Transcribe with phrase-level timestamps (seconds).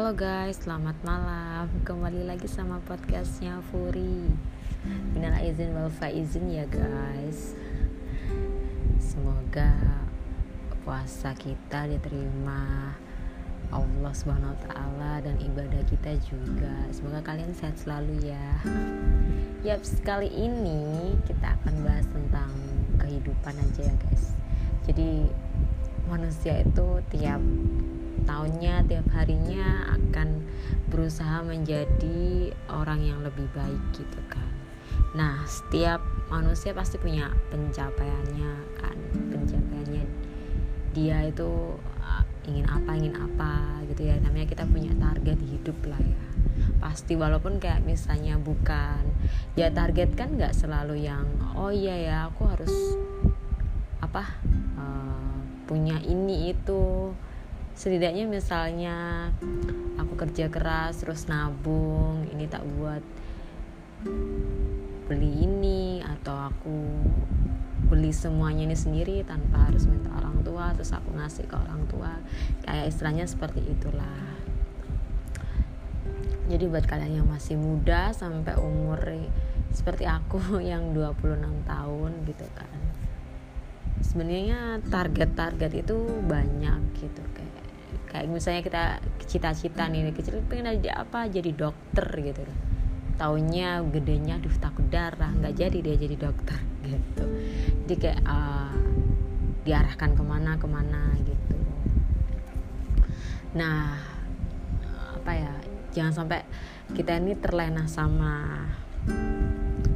[0.00, 1.68] Halo guys, selamat malam.
[1.84, 4.32] Kembali lagi sama podcastnya Furi.
[5.12, 7.52] Minal izin wal izin ya guys.
[8.96, 9.76] Semoga
[10.88, 12.96] puasa kita diterima
[13.68, 16.72] Allah subhanahu wa ta'ala dan ibadah kita juga.
[16.96, 18.56] Semoga kalian sehat selalu ya.
[19.68, 22.48] Yap, sekali ini kita akan bahas tentang
[23.04, 24.32] kehidupan aja ya guys.
[24.88, 25.28] Jadi
[26.08, 27.44] manusia itu tiap
[28.24, 30.44] tahunnya tiap harinya akan
[30.90, 34.50] berusaha menjadi orang yang lebih baik gitu kan.
[35.14, 38.96] Nah setiap manusia pasti punya pencapaiannya kan.
[39.12, 40.04] Pencapaiannya
[40.90, 44.18] dia itu uh, ingin apa ingin apa gitu ya.
[44.22, 46.24] Namanya kita punya target hidup lah ya.
[46.78, 49.02] Pasti walaupun kayak misalnya bukan
[49.58, 52.72] ya target kan nggak selalu yang oh iya ya aku harus
[54.00, 54.24] apa
[54.80, 55.38] uh,
[55.68, 57.14] punya ini itu
[57.80, 59.32] setidaknya misalnya
[59.96, 63.00] aku kerja keras terus nabung ini tak buat
[65.08, 66.76] beli ini atau aku
[67.88, 72.12] beli semuanya ini sendiri tanpa harus minta orang tua terus aku ngasih ke orang tua.
[72.68, 74.28] Kayak istilahnya seperti itulah.
[76.52, 79.00] Jadi buat kalian yang masih muda sampai umur
[79.72, 82.78] seperti aku yang 26 tahun gitu kan.
[84.04, 85.96] Sebenarnya target-target itu
[86.28, 87.39] banyak gitu kan
[88.10, 88.84] kayak misalnya kita
[89.30, 91.30] cita-cita nih kecil pengen jadi apa?
[91.30, 92.42] Jadi dokter gitu.
[93.14, 95.30] Tahunnya gedenya aduh takut darah.
[95.30, 96.58] Nggak jadi dia jadi dokter
[96.90, 97.24] gitu.
[97.86, 98.74] Jadi kayak uh,
[99.62, 101.56] diarahkan ke mana ke mana gitu.
[103.54, 103.94] Nah
[105.14, 105.54] apa ya?
[105.94, 106.42] Jangan sampai
[106.90, 108.66] kita ini terlena sama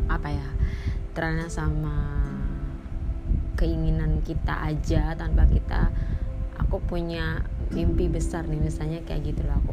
[0.06, 0.48] apa ya?
[1.10, 1.98] Terlena sama
[3.58, 5.90] keinginan kita aja tanpa kita
[6.58, 9.56] aku punya mimpi besar nih misalnya kayak gitu loh.
[9.64, 9.72] Aku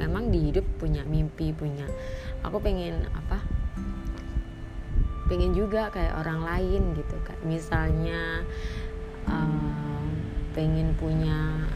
[0.00, 1.84] memang di hidup punya mimpi punya
[2.40, 3.38] aku pengen apa?
[5.28, 8.42] Pengen juga kayak orang lain gitu kan misalnya
[9.30, 10.08] uh,
[10.56, 11.68] pengen punya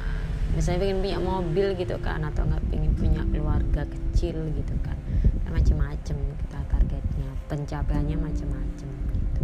[0.58, 4.98] misalnya pengen punya mobil gitu kan atau nggak pengen punya keluarga kecil gitu kan.
[5.54, 9.42] Macam-macam kita targetnya pencapaiannya macam-macam gitu.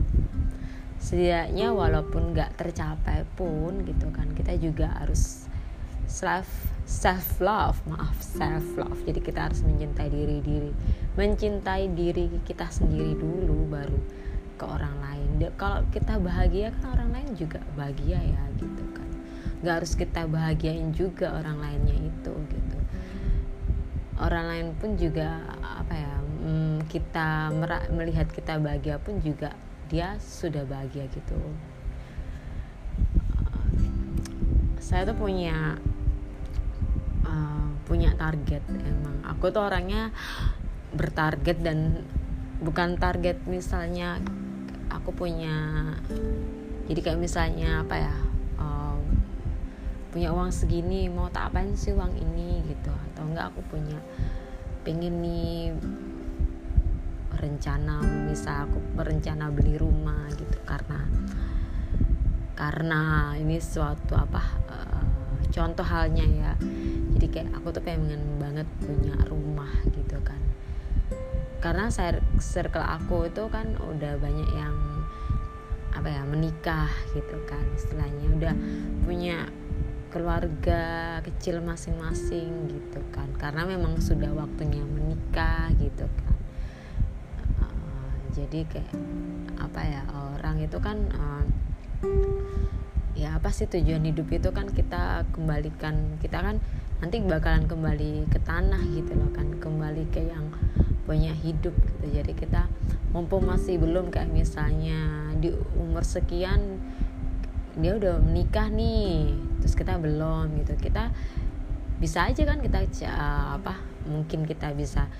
[0.99, 5.50] Setidaknya walaupun nggak tercapai pun gitu kan kita juga harus
[6.11, 6.51] self
[6.91, 10.73] self love maaf self love jadi kita harus mencintai diri diri.
[11.15, 14.01] Mencintai diri kita sendiri dulu baru
[14.59, 15.29] ke orang lain.
[15.55, 19.07] Kalau kita bahagia kan orang lain juga bahagia ya gitu kan.
[19.63, 22.79] Nggak harus kita bahagiain juga orang lainnya itu gitu.
[24.19, 27.55] Orang lain pun juga apa ya hmm, kita
[27.95, 29.55] melihat kita bahagia pun juga
[29.87, 31.39] dia sudah bahagia gitu.
[34.83, 35.79] Saya tuh punya
[37.91, 39.27] punya target emang.
[39.35, 40.15] Aku tuh orangnya
[40.95, 42.07] bertarget dan
[42.63, 44.23] bukan target misalnya
[44.91, 45.55] aku punya
[46.87, 48.15] jadi kayak misalnya apa ya
[48.59, 49.03] um,
[50.11, 52.91] punya uang segini mau tak apain sih uang ini gitu.
[52.91, 53.99] Atau enggak aku punya
[54.87, 55.75] pengen nih
[57.31, 60.59] rencana misal aku berencana beli rumah gitu.
[60.63, 61.07] Karena
[62.59, 65.20] karena ini suatu apa uh,
[65.51, 66.53] contoh halnya ya.
[67.19, 70.41] Jadi kayak aku tuh pengen banget punya rumah gitu kan.
[71.61, 71.93] Karena
[72.41, 74.77] circle aku itu kan udah banyak yang
[75.91, 78.27] apa ya menikah gitu kan istilahnya.
[78.33, 78.55] Udah
[79.05, 79.51] punya
[80.11, 83.29] keluarga kecil masing-masing gitu kan.
[83.37, 86.37] Karena memang sudah waktunya menikah gitu kan.
[87.61, 88.97] Uh, jadi kayak
[89.61, 91.45] apa ya orang itu kan uh,
[93.19, 96.57] ya apa sih tujuan hidup itu kan kita kembalikan kita kan
[97.01, 100.53] nanti bakalan kembali ke tanah gitu loh kan kembali ke yang
[101.09, 102.07] punya hidup gitu.
[102.23, 102.71] Jadi kita
[103.11, 106.79] mumpung masih belum kayak misalnya di umur sekian
[107.75, 110.77] dia udah menikah nih terus kita belum gitu.
[110.79, 111.11] Kita
[111.99, 112.87] bisa aja kan kita
[113.59, 113.75] apa
[114.07, 115.11] mungkin kita bisa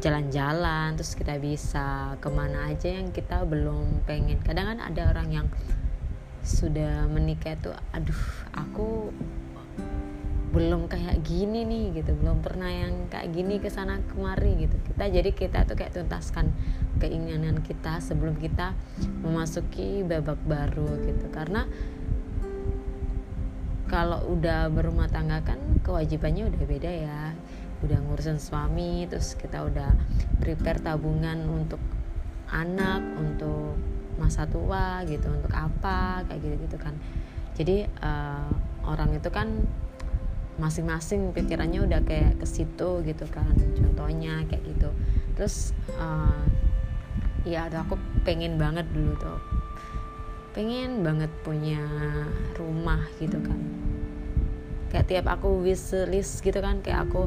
[0.00, 4.40] jalan-jalan terus kita bisa ke mana aja yang kita belum pengen.
[4.40, 5.46] Kadang kan ada orang yang
[6.44, 9.08] sudah menikah itu aduh aku
[10.54, 12.14] belum kayak gini nih gitu.
[12.14, 14.78] Belum pernah yang kayak gini ke sana kemari gitu.
[14.86, 16.54] Kita jadi kita tuh kayak tuntaskan
[17.02, 18.78] keinginan kita sebelum kita
[19.26, 21.26] memasuki babak baru gitu.
[21.34, 21.66] Karena
[23.90, 27.34] kalau udah berumah tangga kan kewajibannya udah beda ya.
[27.82, 29.90] Udah ngurusin suami terus kita udah
[30.38, 31.82] prepare tabungan untuk
[32.54, 33.74] anak untuk
[34.16, 36.94] masa tua gitu untuk apa kayak gitu gitu kan.
[37.54, 38.50] Jadi uh,
[38.86, 39.48] orang itu kan
[40.54, 44.90] masing-masing pikirannya udah kayak ke situ gitu kan contohnya kayak gitu.
[45.34, 46.44] Terus uh,
[47.42, 49.38] ya aku pengen banget dulu tuh
[50.54, 51.82] pengen banget punya
[52.54, 53.58] rumah gitu kan.
[54.94, 57.26] Kayak tiap aku wish list gitu kan kayak aku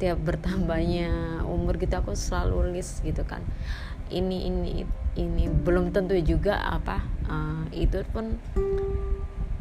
[0.00, 3.44] tiap bertambahnya umur gitu aku selalu list gitu kan
[4.10, 4.84] ini ini
[5.16, 5.44] ini.
[5.48, 8.38] Belum tentu juga apa uh, itu pun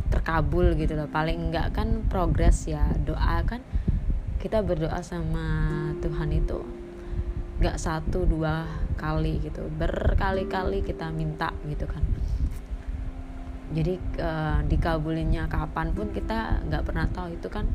[0.09, 1.09] terkabul gitu loh.
[1.09, 3.61] Paling enggak kan progres ya doa kan.
[4.39, 5.47] Kita berdoa sama
[5.99, 6.63] Tuhan itu
[7.59, 9.67] nggak satu dua kali gitu.
[9.67, 12.03] Berkali-kali kita minta gitu kan.
[13.69, 17.69] Jadi uh, dikabulinya kapan pun kita nggak pernah tahu itu kan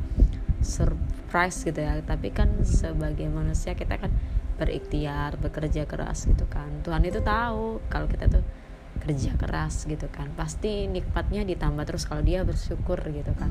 [0.65, 2.01] surprise gitu ya.
[2.03, 4.11] Tapi kan sebagai manusia kita kan
[4.55, 6.71] berikhtiar bekerja keras gitu kan.
[6.87, 8.45] Tuhan itu tahu kalau kita tuh
[9.03, 10.31] kerja keras gitu kan.
[10.39, 13.51] Pasti nikmatnya ditambah terus kalau dia bersyukur gitu kan.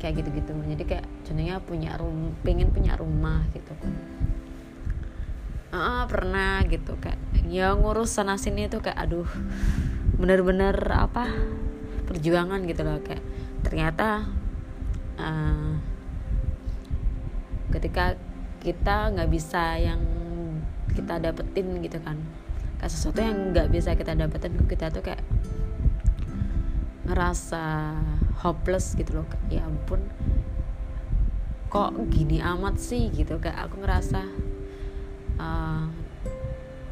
[0.00, 0.52] Kayak gitu-gitu.
[0.54, 3.92] Jadi kayak contohnya punya rum pengen punya rumah gitu kan.
[5.68, 9.28] Ah pernah gitu kayak ya ngurus sana sini tuh kayak aduh
[10.16, 11.28] bener-bener apa
[12.08, 13.04] perjuangan gitu loh.
[13.04, 13.20] Kayak
[13.60, 14.24] ternyata
[15.20, 15.76] uh,
[17.68, 18.16] ketika
[18.68, 20.00] kita nggak bisa yang
[20.92, 22.20] kita dapetin gitu kan.
[22.76, 25.24] Kayak sesuatu yang nggak bisa kita dapetin kita tuh kayak
[27.08, 27.96] ngerasa
[28.44, 30.04] hopeless gitu loh ya ampun
[31.72, 33.08] kok gini amat sih?
[33.08, 34.20] Gitu kayak aku ngerasa
[35.40, 35.88] uh,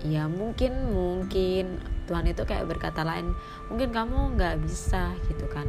[0.00, 3.34] ya mungkin mungkin Tuhan itu kayak berkata lain
[3.69, 5.67] mungkin kamu nggak bisa gitu kan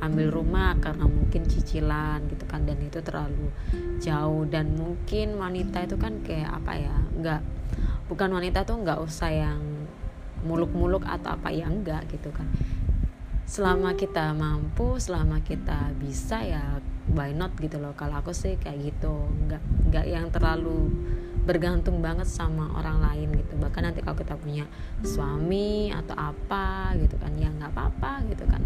[0.00, 3.48] ambil rumah karena mungkin cicilan gitu kan dan itu terlalu
[4.00, 4.44] jauh.
[4.44, 7.40] Dan mungkin wanita itu kan kayak apa ya nggak
[8.12, 9.60] bukan wanita tuh nggak usah yang
[10.44, 12.46] muluk-muluk atau apa ya enggak gitu kan.
[13.46, 16.82] Selama kita mampu selama kita bisa ya
[17.14, 17.96] why not gitu loh.
[17.96, 19.14] Kalau aku sih kayak gitu
[19.48, 20.92] nggak nggak yang terlalu
[21.46, 23.54] bergantung banget sama orang lain gitu.
[23.56, 24.66] Bahkan nanti kalau kita punya
[25.06, 28.60] suami atau apa gitu kan ya nggak apa-apa gitu kan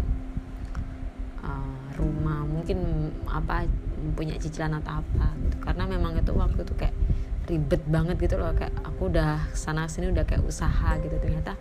[1.45, 3.65] uh, rumah mungkin apa
[4.17, 5.57] punya cicilan atau apa gitu.
[5.61, 6.95] Karena memang itu waktu itu kayak
[7.49, 11.15] ribet banget gitu loh kayak aku udah sana sini udah kayak usaha gitu.
[11.17, 11.57] Ternyata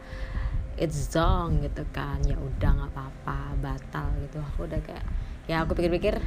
[0.81, 4.41] it's wrong gitu kan ya udah nggak apa-apa batal gitu.
[4.55, 5.05] Aku udah kayak
[5.49, 6.21] ya aku pikir-pikir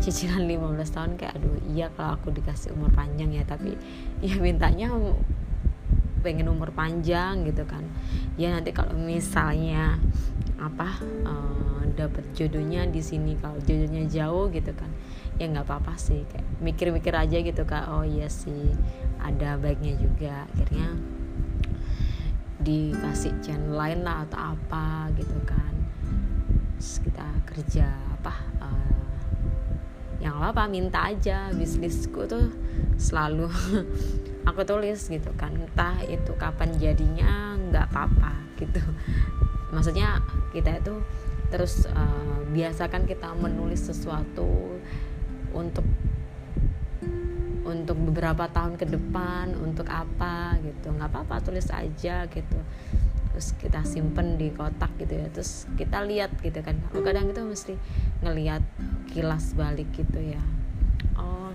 [0.00, 3.76] cicilan 15 tahun kayak aduh iya kalau aku dikasih umur panjang ya tapi
[4.24, 4.88] ya mintanya
[6.22, 7.82] pengen umur panjang gitu kan.
[8.38, 9.98] Ya nanti kalau misalnya
[10.62, 14.90] apa uh, eh, dapat jodohnya di sini kalau jodohnya jauh gitu kan
[15.40, 17.88] ya nggak apa-apa sih kayak mikir-mikir aja gitu kak.
[17.88, 18.72] Oh iya sih
[19.18, 20.44] ada baiknya juga.
[20.52, 20.88] Akhirnya
[22.62, 25.72] dikasih channel lain lah atau apa gitu kan.
[26.76, 27.86] Terus kita kerja
[28.20, 29.18] apa uh,
[30.20, 31.48] yang apa minta aja.
[31.50, 32.52] Bisnisku tuh
[33.00, 33.48] selalu
[34.48, 35.56] aku tulis gitu kan.
[35.56, 38.82] Entah itu kapan jadinya nggak apa-apa gitu.
[39.72, 40.20] Maksudnya
[40.52, 41.00] kita itu
[41.52, 44.80] terus uh, biasakan kita menulis sesuatu
[45.52, 45.84] untuk
[47.62, 50.92] untuk beberapa tahun ke depan untuk apa gitu.
[50.92, 52.58] Nggak apa-apa tulis aja gitu.
[53.32, 55.26] Terus kita simpen di kotak gitu ya.
[55.32, 56.76] Terus kita lihat gitu kan.
[56.88, 57.74] Kalau kadang itu mesti
[58.24, 58.64] ngelihat
[59.12, 60.42] kilas balik gitu ya.
[61.16, 61.52] Oh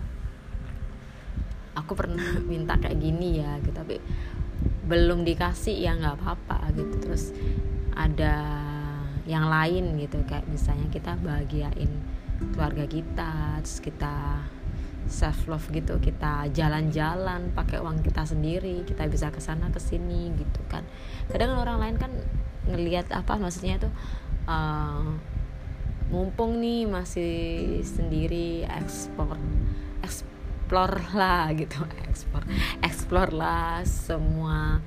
[1.77, 4.01] aku pernah minta kayak gini ya gitu tapi
[4.89, 6.95] belum dikasih ya nggak apa-apa gitu.
[7.03, 7.35] Terus
[7.93, 8.66] ada
[9.27, 10.23] yang lain gitu.
[10.25, 11.91] Kayak misalnya kita bahagiain
[12.53, 14.45] keluarga kita terus kita
[15.07, 20.31] self love gitu kita jalan-jalan pakai uang kita sendiri kita bisa ke sana ke sini
[20.35, 20.87] gitu kan.
[21.27, 22.11] Kadang orang lain kan
[22.67, 23.93] ngelihat apa maksudnya tuh
[24.47, 25.03] uh,
[26.07, 27.35] mumpung nih masih
[27.83, 29.35] sendiri ekspor
[30.03, 32.43] eksplor lah gitu ekspor
[32.79, 34.79] eksplor lah semua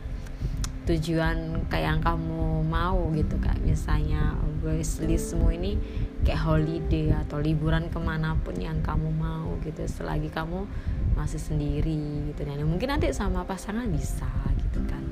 [0.91, 3.63] tujuan kayak yang kamu mau gitu kak.
[3.63, 5.79] Misalnya wishlistmu ini
[6.27, 10.67] kayak holiday atau liburan ke mana pun yang kamu mau gitu selagi kamu
[11.15, 12.43] masih sendiri gitu.
[12.43, 14.29] Dan mungkin nanti sama pasangan bisa
[14.59, 15.03] gitu kan.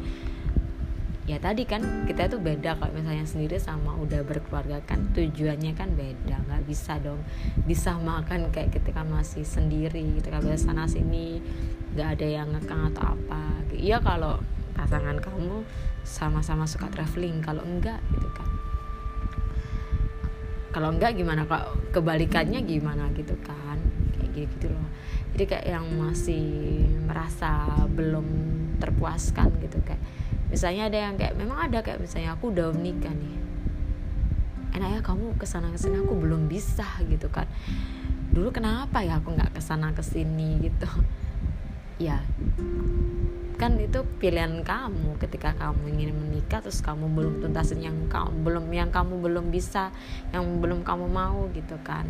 [1.29, 5.93] Ya tadi kan kita tuh beda kalau misalnya sendiri sama udah berkeluarga kan tujuannya kan
[5.93, 6.41] beda.
[6.49, 7.21] Nggak bisa dong
[7.69, 11.39] disamakan kayak ketika masih sendiri ketika bisa sana sini
[11.93, 13.45] nggak ada yang ngekang atau apa.
[13.77, 14.41] Iya kalau
[14.79, 15.67] pasangan kamu
[16.07, 17.43] sama-sama suka traveling?
[17.43, 18.49] Kalau enggak gitu kan.
[20.71, 21.43] Kalau enggak gimana?
[21.43, 23.83] Kok kebalikannya gimana gitu kan?
[24.15, 24.87] Kayak gitu, gitu loh.
[25.35, 26.47] Jadi kayak yang masih
[27.03, 28.27] merasa belum
[28.79, 29.83] terpuaskan gitu.
[29.83, 29.99] Kayak
[30.49, 33.37] misalnya ada yang kayak memang ada kayak misalnya aku udah menikah nih.
[34.79, 37.51] Enak ya kamu ke sana ke sana aku belum bisa gitu kan.
[38.31, 40.87] Dulu kenapa ya aku nggak ke sana ke sini gitu?
[41.99, 42.23] Ya
[43.59, 45.19] kan itu pilihan kamu.
[45.19, 49.91] Ketika kamu ingin menikah terus kamu belum tuntasin yang kamu belum yang kamu belum bisa
[50.31, 52.07] yang belum kamu mau gitu kan.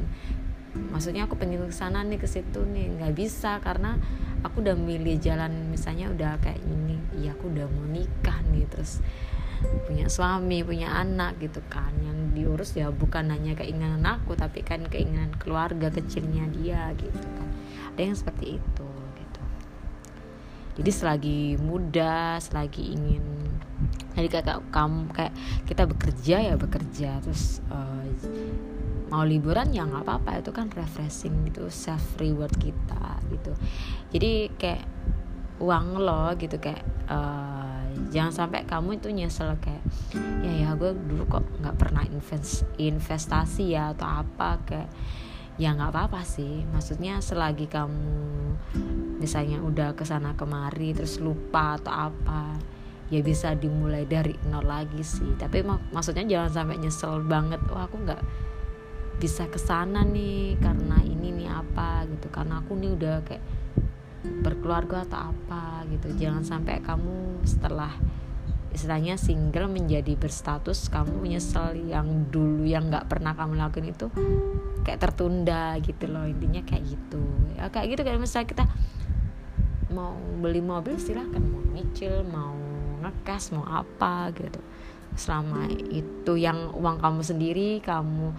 [0.77, 3.01] Maksudnya aku pengen ke sana nih ke situ nih.
[3.01, 3.97] Nggak bisa karena
[4.45, 9.01] aku udah milih jalan misalnya udah kayak ini iya aku udah mau nikah nih terus
[9.91, 11.97] punya suami punya anak gitu kan.
[12.05, 17.49] Yang diurus ya bukan hanya keinginan aku tapi kan keinginan keluarga kecilnya dia gitu kan.
[17.97, 18.88] Ada yang seperti itu
[20.79, 23.39] jadi selagi muda selagi ingin
[24.19, 27.23] jadi kayak kamu kayak kita bekerja ya bekerja.
[27.23, 28.03] Terus uh,
[29.15, 30.43] mau liburan ya nggak apa-apa.
[30.43, 33.55] Itu kan refreshing gitu self reward kita gitu.
[34.11, 34.83] Jadi kayak
[35.63, 39.83] uang lo gitu kayak uh, jangan sampai kamu itu nyesel kayak
[40.43, 44.91] ya ya gue dulu kok nggak pernah invest investasi ya atau apa kayak
[45.59, 46.65] ya nggak apa-apa sih.
[46.71, 48.15] Maksudnya selagi kamu
[49.19, 52.55] misalnya udah ke sana kemari terus lupa atau apa
[53.11, 55.35] ya bisa dimulai dari nol lagi sih.
[55.35, 58.23] Tapi mak maksudnya jangan sampai nyesel banget wah aku nggak
[59.19, 62.31] bisa ke sana nih karena ini nih apa gitu.
[62.31, 63.45] Karena aku nih udah kayak
[64.47, 66.15] berkeluarga atau apa gitu.
[66.15, 67.91] Jangan sampai kamu setelah
[68.79, 74.07] istilahnya single menjadi berstatus kamu menyesal yang dulu yang nggak pernah kamu lakuin itu
[74.87, 77.19] kayak tertunda gitu loh intinya kayak gitu.
[77.59, 78.65] Ya kayak gitu kayak misalnya kita
[79.91, 82.55] mau beli mobil silahkan mau nyicil mau
[83.03, 84.63] ngekas mau apa gitu.
[85.19, 88.31] Selama itu yang uang kamu sendiri kamu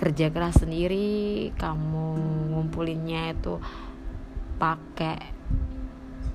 [0.00, 2.16] kerja keras sendiri kamu
[2.56, 3.60] ngumpulinnya itu
[4.56, 5.35] pakai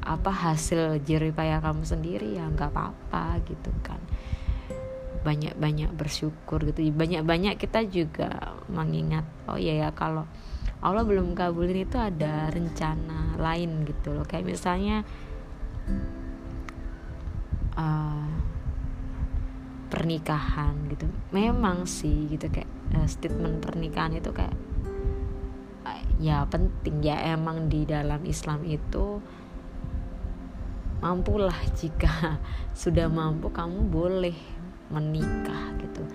[0.01, 4.01] apa hasil jeripaya kamu sendiri ya nggak apa-apa gitu kan.
[5.21, 6.81] Banyak-banyak bersyukur gitu.
[6.89, 10.25] Banyak-banyak kita juga mengingat oh iya ya kalau
[10.81, 14.25] Allah belum kabulin itu ada rencana lain gitu loh.
[14.25, 15.05] Kayak misalnya
[17.77, 18.29] uh,
[19.93, 21.05] pernikahan gitu.
[21.29, 24.57] Memang sih gitu kayak uh, statement pernikahan itu kayak
[25.85, 27.05] uh, ya penting.
[27.05, 29.21] Ya emang di dalam Islam itu
[31.01, 32.37] mampulah jika
[32.81, 34.37] sudah mampu kamu boleh
[34.93, 36.05] menikah gitu.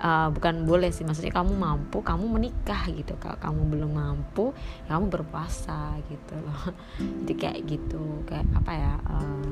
[0.00, 3.16] Uh, bukan boleh sih maksudnya kamu mampu kamu menikah gitu.
[3.16, 4.52] Kalau kamu belum mampu
[4.88, 6.72] ya kamu berpuasa gitu loh.
[7.24, 9.48] Jadi kayak gitu kayak apa ya uh,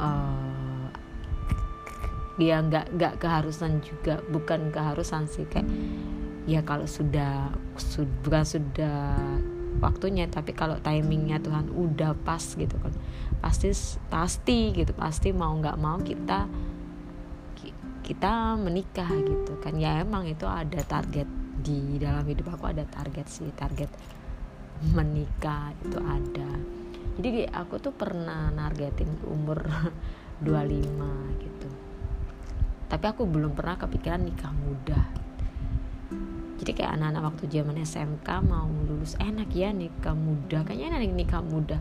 [0.00, 0.86] uh,
[2.38, 5.66] dia nggak nggak keharusan juga bukan keharusan sih kayak
[6.48, 9.18] ya kalau sudah sud, bukan sudah
[9.78, 12.94] waktunya tapi kalau timingnya Tuhan udah pas gitu kan
[13.38, 13.70] pasti
[14.10, 16.50] pasti gitu pasti mau nggak mau kita
[18.08, 19.76] kita menikah gitu kan.
[19.76, 21.28] Ya emang itu ada target
[21.60, 23.92] di dalam hidup aku ada target sih target
[24.96, 26.48] menikah itu ada.
[27.20, 29.60] Jadi aku tuh pernah nargetin umur
[30.40, 31.68] 25 gitu.
[32.88, 35.17] Tapi aku belum pernah kepikiran nikah muda
[36.68, 40.68] jadi kayak anak-anak waktu zaman SMK mau lulus enak ya nikah muda.
[40.68, 41.80] Kayaknya enak nikah muda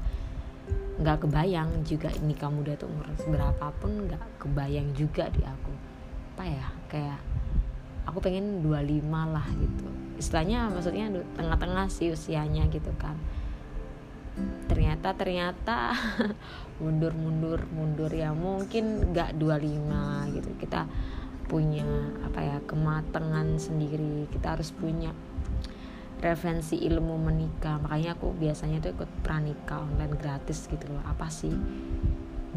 [1.03, 5.75] nggak kebayang juga nikah muda tuh umur berapapun nggak kebayang juga di aku.
[6.31, 7.19] Apa ya kayak
[8.07, 9.87] aku pengen 25 lah gitu.
[10.15, 13.19] Istilahnya maksudnya tengah-tengah sih usianya gitu kan.
[14.71, 15.91] Ternyata ternyata
[16.79, 20.49] mundur mundur mundur ya mungkin nggak 25 gitu.
[20.63, 20.87] Kita
[21.47, 21.87] punya
[22.27, 24.27] apa ya kematangan sendiri.
[24.31, 25.15] Kita harus punya
[26.19, 27.81] referensi ilmu menikah.
[27.81, 31.03] Makanya aku biasanya tuh ikut pranikah online gratis gitu loh.
[31.07, 31.53] Apa sih?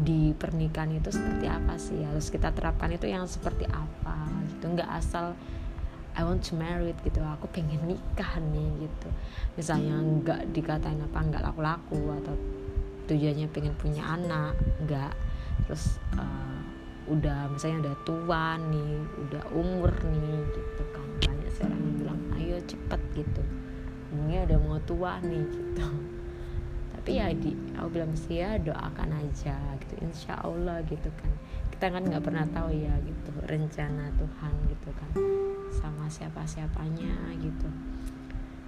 [0.01, 1.99] Di pernikahan itu seperti apa sih?
[2.01, 4.65] Harus kita terapkan itu yang seperti apa gitu.
[4.75, 5.33] Nggak asal
[6.11, 7.23] I want to marry gitu.
[7.23, 9.09] Aku pengen nikah nih gitu.
[9.55, 12.35] Misalnya nggak dikatain apa nggak laku-laku atau
[13.07, 15.13] tujuannya pengen punya anak nggak.
[15.69, 16.60] Terus uh,
[17.11, 21.07] udah misalnya udah tua nih udah umur nih gitu kan.
[21.27, 23.43] Banyak sih yang bilang ayo cepet gitu.
[24.15, 25.87] Umurnya udah mau tua nih gitu.
[26.95, 29.93] Tapi ya di aku bilang sih ya doakan aja gitu.
[29.99, 31.31] Insya Allah gitu kan.
[31.75, 35.11] Kita kan nggak pernah tahu ya gitu rencana Tuhan gitu kan.
[35.75, 37.67] Sama siapa siapanya gitu.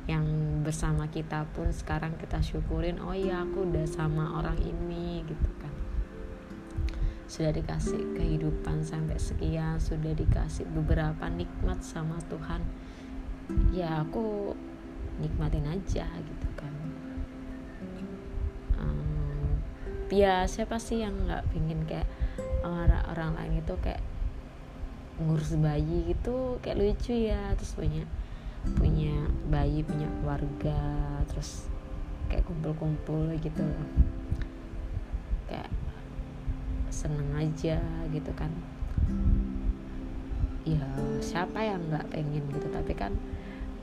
[0.04, 0.28] Yang
[0.68, 5.63] bersama kita pun sekarang kita syukurin oh iya aku udah sama orang ini gitu kan
[7.34, 12.62] sudah dikasih kehidupan sampai sekian sudah dikasih beberapa nikmat sama Tuhan
[13.74, 14.54] ya aku
[15.18, 16.74] nikmatin aja gitu kan.
[18.78, 19.58] Um,
[20.14, 22.06] ya siapa sih yang nggak pingin kayak
[22.62, 24.06] orang orang lain itu kayak
[25.18, 28.06] ngurus bayi gitu kayak lucu ya terus punya
[28.78, 30.80] punya bayi punya keluarga
[31.34, 31.66] terus
[32.30, 33.66] kayak kumpul-kumpul gitu.
[35.50, 35.70] Kayak
[37.04, 37.84] seneng aja
[38.16, 38.50] gitu kan.
[40.64, 40.88] Ya
[41.20, 42.72] siapa yang nggak pengen gitu?
[42.72, 43.12] Tapi kan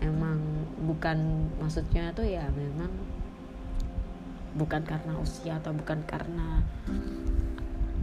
[0.01, 0.41] emang
[0.81, 2.89] bukan maksudnya tuh ya memang
[4.57, 6.65] bukan karena usia atau bukan karena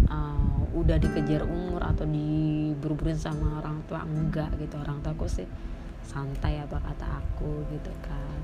[0.07, 4.77] uh, udah dikejar umur atau diburu-buruin sama orang tua enggak gitu.
[4.77, 5.49] Orang tua aku sih
[6.05, 8.39] santai apa kata aku gitu kan.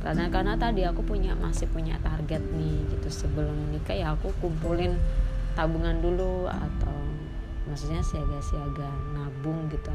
[0.00, 3.12] Karena karena tadi aku punya masih punya target nih gitu.
[3.12, 4.96] Sebelum menikah ya aku kumpulin
[5.58, 6.94] tabungan dulu atau
[7.66, 9.90] maksudnya siaga-siaga nabung gitu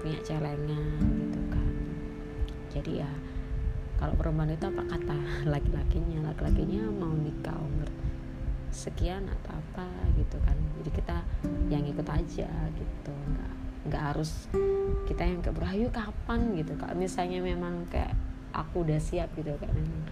[0.00, 1.72] punya celengan gitu kan.
[2.72, 3.10] Jadi ya
[4.00, 6.32] kalau perempuan itu apa kata laki-lakinya?
[6.32, 7.92] Laki-lakinya mau nikah umur
[8.72, 9.84] sekian atau apa
[10.16, 10.56] gitu kan.
[10.80, 11.16] Jadi kita
[11.68, 12.48] yang ikut aja
[12.80, 13.12] gitu.
[13.12, 13.52] Nggak
[13.92, 14.48] nggak harus
[15.04, 16.56] kita yang ke berayu kapan?
[16.56, 16.72] gitu.
[16.80, 18.16] Kalau misalnya memang kayak
[18.56, 20.08] aku udah siap gitu kan memang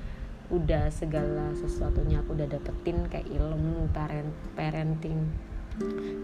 [0.52, 5.32] udah segala sesuatunya aku udah dapetin kayak ilmu parent parenting.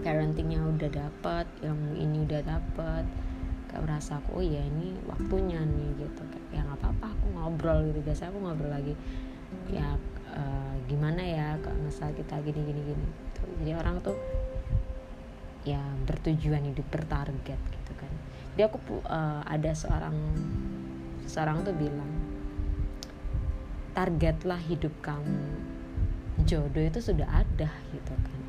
[0.05, 3.05] Parentingnya udah dapet ilmu ini udah dapet.
[3.71, 6.23] Kayak merasa aku oh ya ini waktunya nih gitu.
[6.29, 7.99] Kayak ya nggak apa-apa aku ngobrol gitu.
[8.05, 8.95] Biasa aku ngobrol lagi
[9.71, 9.99] ya
[10.31, 13.43] uh, gimana ya kalau misal kita gini gini gini gitu.
[13.62, 14.15] jadi orang tuh
[15.67, 18.12] ya bertujuan hidup bertarget gitu kan.
[18.55, 20.17] Jadi aku uh, ada seorang
[21.29, 22.20] seorang tuh bilang
[23.92, 25.38] targetlah hidup kamu.
[26.49, 28.40] Jodoh itu sudah ada gitu kan.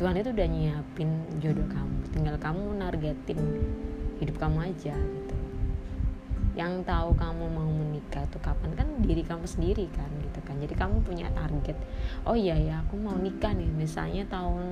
[0.00, 1.10] Tuhan itu udah nyiapin
[1.44, 1.96] jodoh kamu.
[2.14, 3.40] Tinggal kamu nargetin
[4.16, 5.36] hidup kamu aja gitu.
[6.56, 8.72] Yang tahu kamu mau menikah tuh kapan?
[8.76, 10.56] Kan diri kamu sendiri kan gitu kan.
[10.56, 11.76] Jadi kamu punya target.
[12.24, 13.68] Oh iya ya aku mau nikah nih.
[13.68, 14.64] Misalnya tahun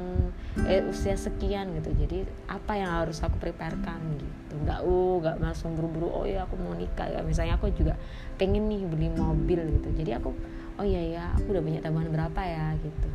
[0.64, 1.92] eh usia sekian gitu.
[1.92, 6.60] Jadi apa yang harus aku preparekan gitu nggak uh nggak langsung buru-buru oh ya aku
[6.60, 7.08] mau nikah.
[7.08, 7.96] Ya misalnya aku juga
[8.36, 9.88] pengen nih beli mobil gitu.
[9.96, 10.36] Jadi aku
[10.76, 12.76] oh iya ya aku udah punya tabungan berapa ya?
[12.84, 13.08] Gitu.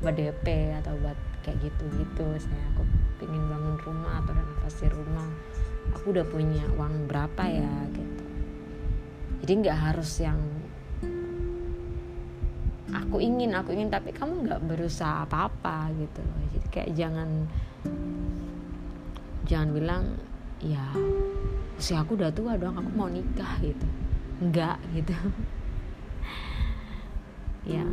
[0.00, 0.46] Buat DP
[0.80, 2.88] atau buat kayak gitu gitu saya aku
[3.20, 5.28] pengen bangun rumah atau renovasi rumah.
[6.00, 8.24] Aku udah punya uang berapa ya gitu.
[9.44, 10.40] Jadi nggak harus yang
[12.94, 16.24] aku ingin aku ingin tapi kamu nggak berusaha apa-apa gitu.
[16.56, 17.28] Jadi kayak jangan
[19.44, 20.04] jangan bilang
[20.62, 20.94] ya
[21.74, 23.86] usia aku udah tua dong aku mau nikah gitu.
[24.42, 25.14] Enggak gitu.
[27.74, 27.90] Yang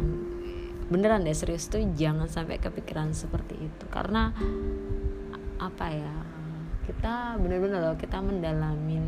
[0.92, 3.86] beneran deh serius tuh jangan sampai kepikiran seperti itu.
[3.90, 4.34] Karena
[5.62, 6.16] apa ya
[6.90, 9.06] kita bener-bener loh kita mendalamin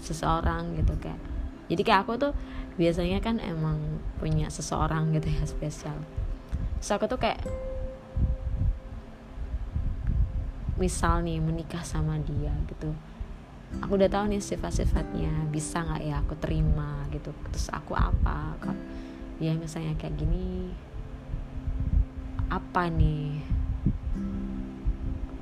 [0.00, 1.20] seseorang gitu kayak.
[1.68, 2.32] Jadi kayak aku tuh
[2.76, 3.78] biasanya kan emang
[4.18, 5.96] punya seseorang gitu ya spesial.
[6.84, 7.40] So aku tuh kayak
[10.74, 12.90] misal nih menikah sama dia gitu.
[13.82, 17.34] Aku udah tahu nih sifat-sifatnya bisa nggak ya aku terima gitu.
[17.50, 18.78] Terus aku apa kok
[19.42, 20.70] ya misalnya kayak gini
[22.50, 23.42] apa nih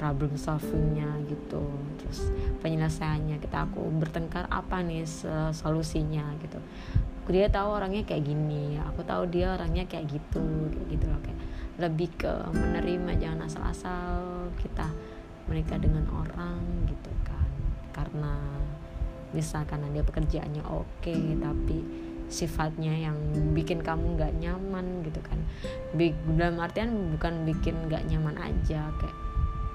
[0.00, 1.64] problem solvingnya gitu?
[2.00, 2.32] Terus
[2.64, 5.04] penyelesaiannya kita aku bertengkar apa nih
[5.52, 6.56] solusinya gitu.
[7.22, 10.42] Aku dia tahu orangnya kayak gini aku tahu dia orangnya kayak gitu
[10.74, 11.38] kayak gitu loh kayak
[11.78, 14.18] lebih ke menerima jangan asal-asal
[14.58, 14.90] kita
[15.52, 17.48] menikah dengan orang gitu kan.
[17.92, 18.32] Karena
[19.36, 21.84] misalkan dia pekerjaannya oke okay, tapi
[22.32, 23.16] sifatnya yang
[23.52, 25.36] bikin kamu nggak nyaman gitu kan.
[26.40, 29.16] Dalam artian bukan bikin nggak nyaman aja kayak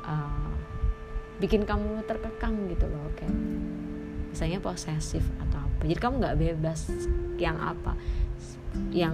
[0.02, 0.52] uh,
[1.38, 3.38] bikin kamu terkekang gitu loh kayak
[4.34, 5.82] misalnya posesif atau apa.
[5.86, 6.90] Jadi kamu nggak bebas
[7.38, 7.94] yang apa
[8.94, 9.14] yang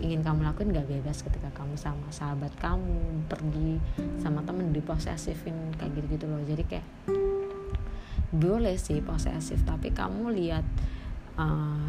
[0.00, 3.78] ingin kamu lakuin nggak bebas ketika kamu sama sahabat kamu pergi
[4.18, 6.42] sama temen diposesifin kayak gitu gitu loh.
[6.42, 6.86] Jadi kayak
[8.34, 10.66] boleh sih posesif tapi kamu lihat
[11.38, 11.86] uh,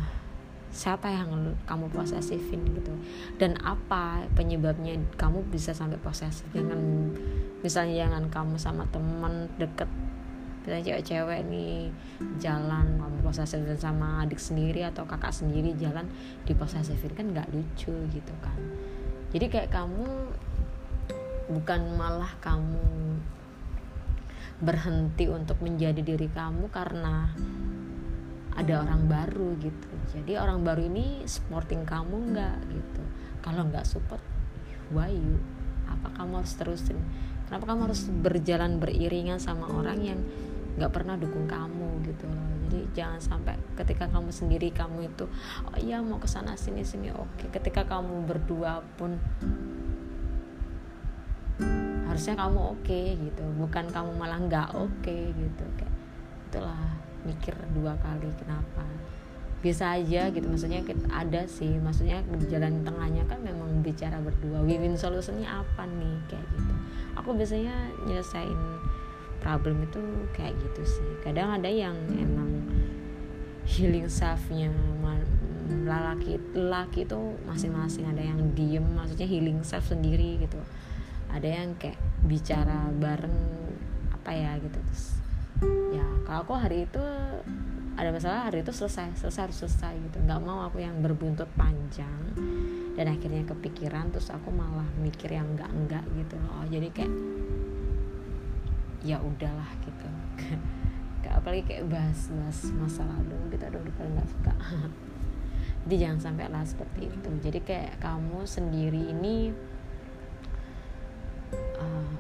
[0.76, 2.94] siapa yang kamu posesifin gitu.
[3.39, 6.46] Dan apa penyebabnya kamu bisa sampai posesif?
[6.52, 7.10] Dengan
[7.63, 9.88] misalnya jangan kamu sama temen deket
[10.65, 11.93] misalnya cewek-cewek nih
[12.41, 16.10] jalan kamu posesif sama adik sendiri atau kakak sendiri jalan
[16.49, 18.58] diposesifin kan nggak lucu gitu kan.
[19.30, 20.10] Jadi kayak kamu
[21.54, 22.82] bukan malah kamu
[24.58, 27.30] berhenti untuk menjadi diri kamu karena
[28.58, 29.91] ada orang baru gitu.
[30.17, 33.04] Jadi orang baru ini supporting kamu nggak gitu.
[33.45, 34.23] Kalau nggak support
[34.89, 35.38] why you?
[35.86, 36.97] Apa kamu harus terusin?
[37.45, 40.19] Kenapa kamu harus berjalan beriringan sama orang yang
[40.75, 42.27] nggak pernah dukung kamu gitu.
[42.27, 45.25] Loh jadi jangan sampai ketika kamu sendiri kamu itu
[45.69, 47.13] oh iya mau ke sana sini sini.
[47.15, 49.15] Oke ketika kamu berdua pun
[52.09, 53.43] harusnya kamu oke gitu.
[53.59, 55.65] Bukan kamu malah nggak oke gitu.
[55.79, 55.95] Kayak
[56.51, 56.81] itulah
[57.23, 58.83] mikir dua kali kenapa?
[59.63, 60.45] Bisa aja gitu.
[60.47, 61.79] Maksudnya ada sih.
[61.79, 62.19] Maksudnya
[62.51, 64.59] jalan tengahnya kan memang bicara berdua.
[64.63, 66.15] Win-win solusinya apa nih?
[66.27, 66.73] Kayak gitu.
[67.15, 68.59] Aku biasanya nyelesain
[69.45, 70.01] problem itu
[70.34, 71.10] kayak gitu sih.
[71.21, 72.65] Kadang ada yang emang
[73.69, 74.73] healing selfnya
[75.86, 78.10] lelaki lelaki itu masing-masing.
[78.10, 80.58] Ada yang diem maksudnya healing self sendiri gitu.
[81.29, 83.38] Ada yang kayak bicara bareng
[84.10, 84.81] apa ya gitu.
[84.81, 85.05] Terus
[85.93, 87.05] ya kalau aku hari itu
[87.95, 90.17] ada masalah hari itu selesai selesai harus selesai gitu.
[90.25, 92.34] Nggak mau aku yang berbuntut panjang
[92.97, 96.34] dan akhirnya kepikiran terus aku malah mikir yang enggak enggak gitu.
[96.41, 97.13] Loh jadi kayak
[99.06, 100.08] ya udahlah gitu.
[101.38, 104.54] Apalagi kayak bahas bahas masa lalu kita gitu, udah paling nggak suka.
[105.86, 107.30] Jadi jangan sampai lah seperti itu.
[107.46, 109.54] Jadi kayak kamu sendiri ini
[111.78, 112.13] uh,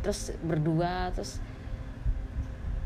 [0.00, 1.36] terus berdua terus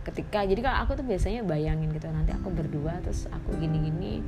[0.04, 4.20] ketika jadi kalau aku tuh biasanya bayangin gitu nanti aku berdua terus aku gini-gini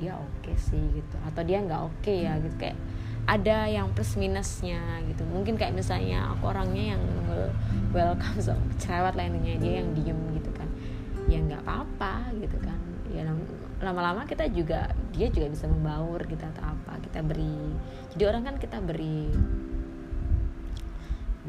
[0.00, 1.16] dia oke okay sih gitu.
[1.26, 2.78] Atau dia nggak oke okay ya gitu kayak
[3.24, 5.24] ada yang plus minusnya gitu.
[5.24, 7.02] Mungkin kayak misalnya aku orangnya yang
[7.96, 10.68] welcome sama cerewet lainnya dia yang diem gitu kan.
[11.24, 12.76] Ya nggak apa-apa gitu kan.
[13.08, 13.24] Ya
[13.80, 17.72] lama-lama kita juga dia juga bisa membaur kita atau apa kita beri.
[18.12, 19.32] Jadi orang kan kita beri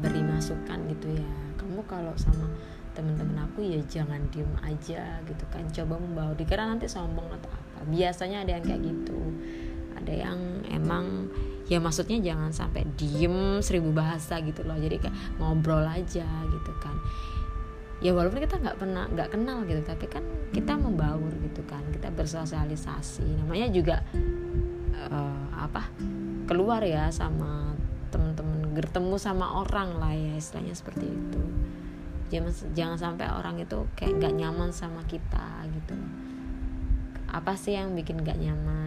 [0.00, 1.32] beri masukan gitu ya.
[1.60, 2.48] Kamu kalau sama
[2.96, 5.68] temen-temen aku ya jangan diem aja gitu kan.
[5.68, 7.84] Coba membawa dikira nanti sombong atau apa.
[7.84, 9.20] Biasanya ada yang kayak gitu.
[9.96, 10.40] Ada yang
[10.72, 11.28] emang
[11.66, 14.78] ya maksudnya jangan sampai diem seribu bahasa gitu loh.
[14.78, 16.96] Jadi kayak ngobrol aja gitu kan.
[17.98, 20.22] Ya walaupun kita nggak pernah nggak kenal gitu tapi kan
[20.54, 21.82] kita membaur gitu kan.
[21.90, 23.26] Kita bersosialisasi.
[23.42, 24.02] Namanya juga
[25.10, 25.90] uh, apa
[26.46, 27.74] keluar ya sama
[28.14, 31.42] temen-temen bertemu sama orang lah ya istilahnya seperti itu.
[32.26, 35.94] Jangan jangan sampai orang itu kayak nggak nyaman sama kita gitu
[37.36, 38.85] apa sih yang bikin nggak nyaman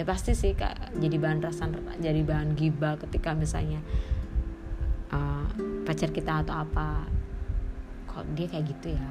[0.00, 0.96] ya ya pasti sih kak.
[0.96, 3.84] Jadi bahan rasan jadi bahan gibah ketika misalnya
[5.12, 5.44] uh,
[5.84, 7.04] pacar kita atau apa
[8.08, 9.08] kok dia kayak gitu ya?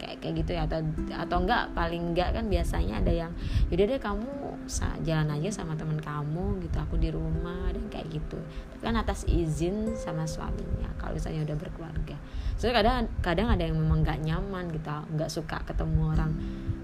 [0.00, 0.64] Kayak kayak gitu ya?
[0.64, 0.80] Atau
[1.12, 3.32] atau enggak paling enggak kan biasanya ada yang
[3.68, 4.32] yaudah deh kamu
[5.04, 6.76] jalan aja sama teman kamu gitu.
[6.80, 8.40] Aku di rumah dan kayak gitu.
[8.72, 12.16] Tapi kan atas izin sama suaminya kalau misalnya udah berkeluarga.
[12.56, 14.88] Soalnya kadang kadang ada yang memang nggak nyaman gitu.
[15.12, 16.32] Nggak suka ketemu orang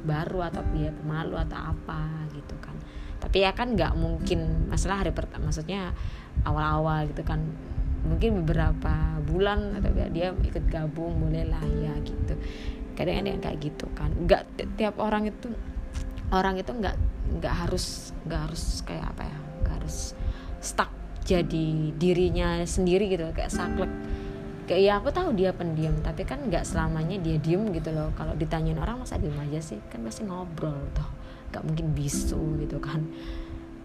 [0.02, 2.74] baru atau dia pemalu atau apa gitu kan
[3.22, 5.94] tapi ya kan nggak mungkin masalah hari pertama maksudnya
[6.42, 7.38] awal-awal gitu kan.
[8.02, 12.34] Mungkin beberapa bulan atau dia ikut gabung boleh lah ya gitu.
[12.98, 14.10] Kadang ada yang kayak gitu kan.
[14.10, 14.42] Nggak
[14.74, 15.54] tiap orang itu
[16.34, 16.98] orang itu nggak
[17.38, 20.18] nggak harus nggak harus kayak apa ya nggak harus
[20.58, 20.90] stuck
[21.22, 23.92] jadi dirinya sendiri gitu kayak saklek.
[24.66, 28.10] Kayak ya aku tahu dia pendiam tapi kan nggak selamanya dia diem gitu loh.
[28.18, 29.78] Kalau ditanyain orang masa diem aja sih?
[29.86, 31.21] Kan pasti ngobrol tuh
[31.52, 33.04] nggak mungkin bisu gitu kan.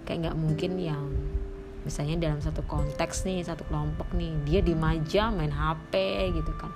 [0.07, 1.05] Kayak nggak mungkin yang
[1.83, 5.93] misalnya dalam satu konteks nih satu kelompok nih dia di maja main HP
[6.35, 6.71] gitu kan.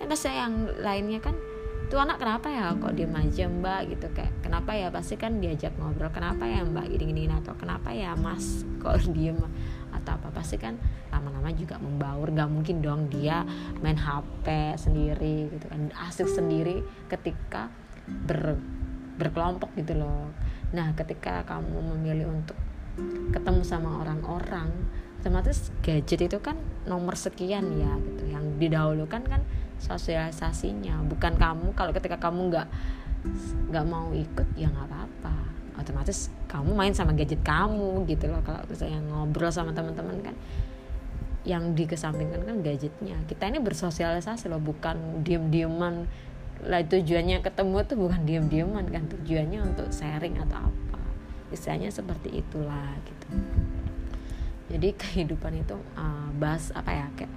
[0.00, 1.36] Dan pasti yang lainnya kan
[1.92, 3.80] tuh anak kenapa ya kok di aja mbak?
[3.92, 4.06] gitu.
[4.16, 4.88] Kayak kenapa ya?
[4.88, 6.88] Pasti kan diajak ngobrol kenapa ya mbak?
[6.88, 9.36] Gini gini atau kenapa ya mas kok diem?
[9.92, 10.80] Atau apa pasti kan
[11.12, 12.32] lama-lama juga membaur.
[12.32, 13.44] Gak mungkin dong dia
[13.84, 14.46] main HP
[14.80, 15.92] sendiri gitu kan.
[16.08, 16.80] Asik sendiri
[17.12, 17.68] ketika
[18.06, 18.56] ber
[19.20, 20.32] berkelompok gitu loh.
[20.72, 22.56] Nah ketika kamu memilih untuk
[23.30, 24.72] ketemu sama orang-orang
[25.20, 26.56] otomatis gadget itu kan
[26.88, 28.24] nomor sekian ya gitu.
[28.32, 29.44] Yang didahulukan kan
[29.76, 31.04] sosialisasinya.
[31.04, 32.68] Bukan kamu kalau ketika kamu nggak
[33.68, 35.36] nggak mau ikut ya nggak apa-apa.
[35.76, 38.40] Otomatis kamu main sama gadget kamu gitu loh.
[38.40, 40.36] Kalau misalnya ngobrol sama teman-teman kan
[41.44, 43.16] yang dikesampingkan kan gadgetnya.
[43.24, 46.04] Kita ini bersosialisasi loh bukan diem-dieman
[46.66, 51.00] lah tujuannya ketemu tuh bukan diem-dieman kan tujuannya untuk sharing atau apa.
[51.48, 53.28] Istilahnya seperti itulah gitu.
[54.70, 57.32] Jadi kehidupan itu uh, bahas apa ya kayak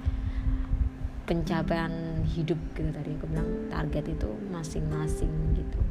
[1.24, 5.82] pencapaian hidup gitu tadi aku bilang target itu masing-masing gitu.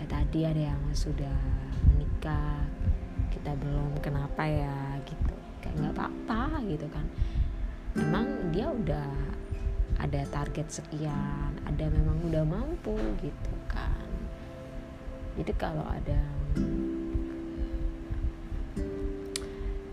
[0.00, 1.36] Ya tadi ada yang sudah
[1.92, 2.64] menikah
[3.28, 5.34] kita belum kenapa ya gitu.
[5.60, 7.06] Kayak nggak apa-apa gitu kan.
[7.92, 9.12] Memang dia udah
[10.02, 14.10] ada target sekian ada memang udah mampu gitu kan.
[15.38, 16.18] Jadi kalau ada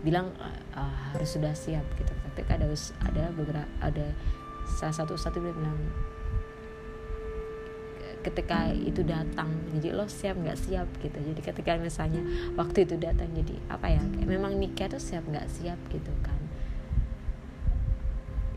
[0.02, 0.34] bilang
[0.74, 2.10] uh, harus sudah siap gitu.
[2.10, 2.66] Tapi ada
[3.06, 4.10] ada beberapa ada
[4.66, 5.78] salah satu satu bilang
[8.20, 10.88] ketika itu datang jadi lo siap nggak siap?
[11.00, 11.16] gitu.
[11.16, 12.20] Jadi ketika misalnya
[12.58, 16.39] waktu itu datang jadi apa ya kayak memang nikah tuh siap nggak siap gitu kan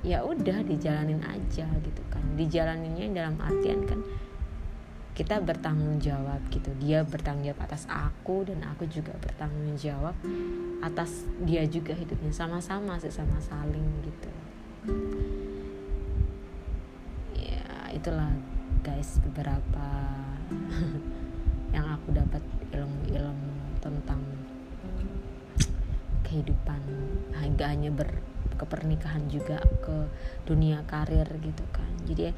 [0.04, 2.24] ya udah dijalanin aja gitu kan.
[2.36, 4.04] Dijalaninnya dalam artian kan
[5.16, 6.70] kita bertanggung jawab gitu.
[6.84, 10.14] Dia bertanggung jawab atas aku dan aku juga bertanggung jawab
[10.84, 12.36] atas dia juga hidupnya.
[12.36, 14.32] Sama-sama sesama saling gitu.
[17.40, 17.64] Ya
[17.96, 18.36] itulah
[18.84, 19.88] guys beberapa
[21.76, 22.44] yang aku dapat
[22.76, 24.20] ilmu-ilmu tentang
[26.28, 26.82] kehidupan
[27.38, 30.08] hingga hanya ber kepernikahan juga ke
[30.48, 31.90] dunia karir gitu kan.
[32.06, 32.34] Jadi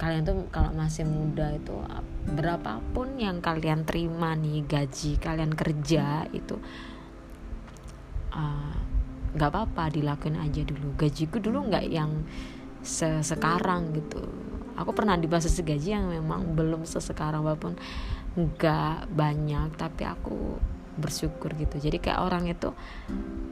[0.00, 1.76] kalian tuh kalau masih muda itu
[2.24, 6.56] berapapun yang kalian terima nih gaji kalian kerja itu
[8.32, 8.76] uh,
[9.36, 10.96] nggak uh, apa-apa dilakuin aja dulu.
[10.96, 12.24] Gajiku dulu nggak yang
[13.20, 14.24] sekarang gitu.
[14.80, 17.76] Aku pernah di posisi gaji yang memang belum sesekarang walaupun
[18.30, 20.56] nggak banyak tapi aku
[21.00, 21.80] bersyukur gitu.
[21.80, 22.70] Jadi kayak orang itu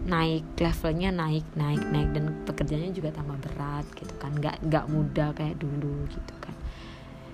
[0.08, 4.36] naik levelnya naik naik naik dan pekerjaannya juga tambah berat gitu kan.
[4.36, 6.54] Nggak nggak mudah kayak dulu gitu kan.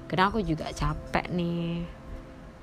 [0.06, 1.82] Karena aku juga capek nih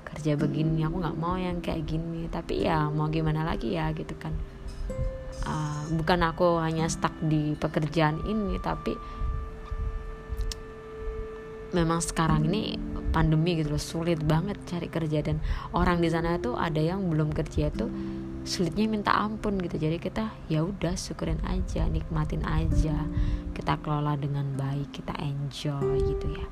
[0.02, 2.26] kerja begini aku nggak mau yang kayak gini.
[2.32, 4.32] Tapi ya mau gimana lagi ya gitu kan.
[5.42, 8.94] Uh, bukan aku hanya stuck di pekerjaan ini tapi
[11.74, 12.76] memang sekarang ini
[13.12, 15.20] pandemi gitu loh sulit banget cari kerja.
[15.22, 15.38] Dan
[15.76, 17.86] orang di sana tuh ada yang belum kerja itu
[18.42, 19.78] sulitnya minta ampun gitu.
[19.78, 22.96] Jadi kita ya udah syukurin aja nikmatin aja.
[23.52, 26.46] Kita kelola dengan baik kita enjoy gitu ya.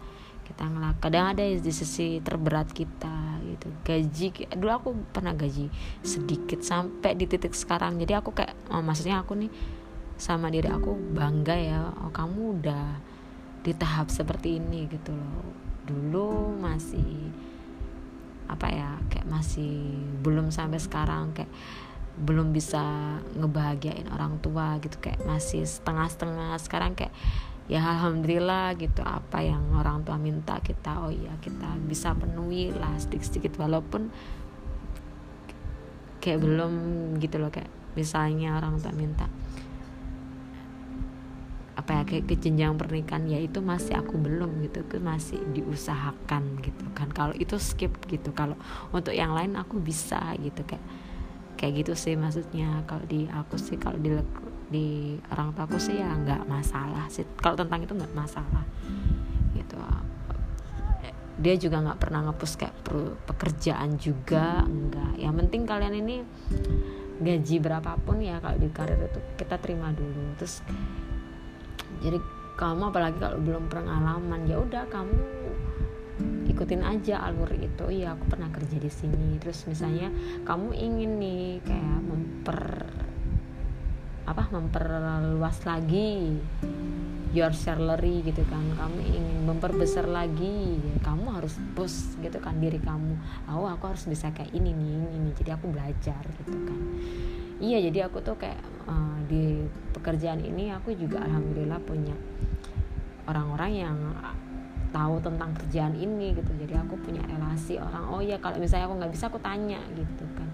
[0.46, 3.66] Kita ngelak kadang ada di sisi terberat kita gitu.
[3.82, 5.72] Gaji dulu aku pernah gaji
[6.04, 7.96] sedikit sampai di titik sekarang.
[7.96, 9.50] Jadi aku kayak oh, maksudnya aku nih
[10.20, 13.00] sama diri aku bangga ya oh kamu udah
[13.64, 15.59] di tahap seperti ini gitu loh
[15.90, 17.34] dulu masih
[18.46, 21.50] apa ya kayak masih belum sampai sekarang kayak
[22.18, 22.82] belum bisa
[23.38, 26.54] ngebahagiain orang tua gitu kayak masih setengah-setengah.
[26.62, 27.14] Sekarang kayak
[27.70, 32.94] ya alhamdulillah gitu apa yang orang tua minta kita oh iya kita bisa penuhi lah
[32.98, 33.58] sedikit-sedikit.
[33.58, 34.10] Walaupun
[36.20, 36.72] kayak belum
[37.18, 39.26] gitu loh kayak misalnya orang tua minta
[41.80, 46.60] apa ya kayak ke jenjang pernikahan ya itu masih aku belum gitu itu masih diusahakan
[46.60, 47.08] gitu kan.
[47.08, 48.54] Kalau itu skip gitu kalau
[48.92, 50.84] untuk yang lain aku bisa gitu kayak
[51.56, 52.84] kayak gitu sih maksudnya.
[52.84, 54.12] Kalau di aku sih kalau di
[54.68, 57.24] di orang tua aku sih ya nggak masalah sih.
[57.40, 58.64] Kalau tentang itu nggak masalah
[59.56, 59.80] gitu.
[61.40, 62.76] Dia juga nggak pernah ngepus kayak
[63.24, 66.20] pekerjaan juga enggak yang penting kalian ini
[67.16, 70.36] gaji berapapun ya kalau di karir itu kita terima dulu.
[70.36, 70.60] Terus
[72.00, 72.18] jadi
[72.60, 75.16] kamu apalagi kalau belum pengalaman ya udah kamu
[76.52, 77.88] ikutin aja alur itu.
[77.88, 79.40] Ya aku pernah kerja di sini.
[79.40, 80.12] Terus misalnya
[80.44, 82.62] kamu ingin nih kayak memper
[84.28, 86.36] apa memperluas lagi
[87.32, 88.76] your salary gitu kan.
[88.76, 90.76] Kamu ingin memperbesar lagi.
[91.00, 93.16] Kamu harus push gitu kan diri kamu.
[93.56, 95.32] Oh aku harus bisa kayak ini nih ini nih.
[95.40, 96.80] Jadi aku belajar gitu kan
[97.60, 102.16] iya jadi aku tuh kayak uh, di pekerjaan ini aku juga alhamdulillah punya
[103.28, 103.96] orang-orang yang
[104.90, 106.50] tahu tentang kerjaan ini gitu.
[106.58, 110.24] Jadi aku punya relasi orang oh ya kalau misalnya aku nggak bisa aku tanya gitu
[110.34, 110.48] kan.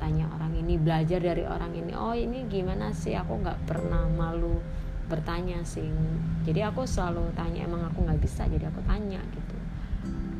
[0.00, 3.12] Tanya orang ini belajar dari orang ini oh ini gimana sih?
[3.12, 4.58] Aku nggak pernah malu
[5.04, 5.84] bertanya sih.
[6.48, 8.48] Jadi aku selalu tanya emang aku nggak bisa?
[8.48, 9.56] Jadi aku tanya gitu.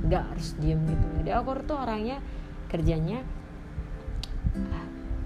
[0.09, 1.07] Nggak harus diem gitu.
[1.21, 2.19] Jadi aku tuh orangnya
[2.73, 3.21] kerjanya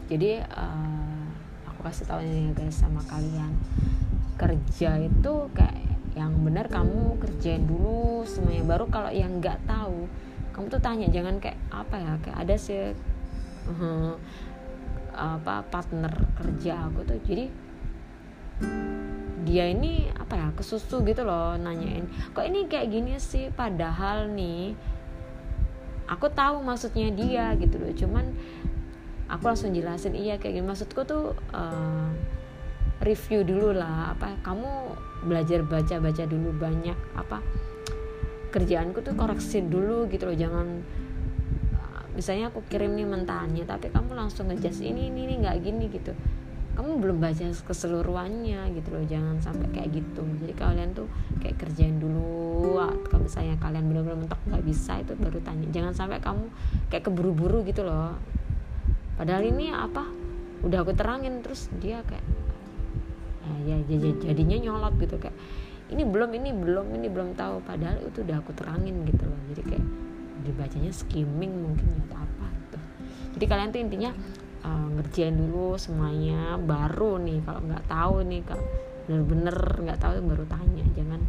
[0.09, 1.25] jadi uh,
[1.69, 3.53] aku kasih tahu nih guys sama kalian.
[4.41, 5.85] Kerja itu kayak
[6.17, 8.65] yang benar kamu kerjain dulu semuanya.
[8.65, 10.09] Baru kalau yang nggak tahu
[10.57, 12.97] kamu tuh tanya jangan kayak apa ya kayak ada sih
[13.69, 14.17] uh,
[15.13, 17.21] apa partner kerja aku tuh.
[17.29, 17.45] Jadi
[19.45, 23.53] dia ini apa ya kesusu gitu loh nanyain kok ini kayak gini sih?
[23.53, 24.73] Padahal nih
[26.09, 27.93] aku tahu maksudnya dia gitu loh.
[27.93, 28.33] Cuman
[29.29, 30.67] aku langsung jelasin iya kayak gini.
[30.67, 32.09] Maksudku tuh uh,
[33.05, 34.69] review dulu lah apa kamu
[35.23, 37.39] belajar baca baca dulu banyak apa
[38.51, 40.83] kerjaanku tuh koreksi dulu gitu loh jangan
[42.19, 46.11] misalnya aku kirim nih mentahnya tapi kamu langsung ngejudge ini ini ini nggak gini gitu.
[46.75, 50.23] Kamu belum baca keseluruhannya gitu loh jangan sampai kayak gitu.
[50.43, 51.11] Jadi kalian tuh
[51.43, 55.67] kayak kerjain dulu kalau misalnya kalian benar-benar mentok nggak bisa itu baru tanya.
[55.71, 56.47] Jangan sampai kamu
[56.91, 58.19] kayak keburu-buru gitu loh
[59.19, 60.07] padahal ini apa
[60.63, 62.25] udah aku terangin terus dia kayak
[63.67, 65.35] ya, ya jadinya nyolot gitu kayak
[65.89, 67.65] ini belum ini belum ini belum tahu.
[67.65, 69.41] Padahal itu udah aku terangin gitu loh.
[69.53, 69.87] Jadi kayak
[70.45, 72.79] dibacanya skimming mungkin atau apa gitu.
[73.37, 74.11] Jadi kalian tuh intinya
[74.65, 77.39] uh, ngerjain dulu semuanya baru nih.
[77.41, 78.65] Kalau nggak tahu nih kalau
[79.09, 79.57] bener-bener
[79.89, 80.85] nggak tahu baru tanya.
[80.93, 81.21] Jangan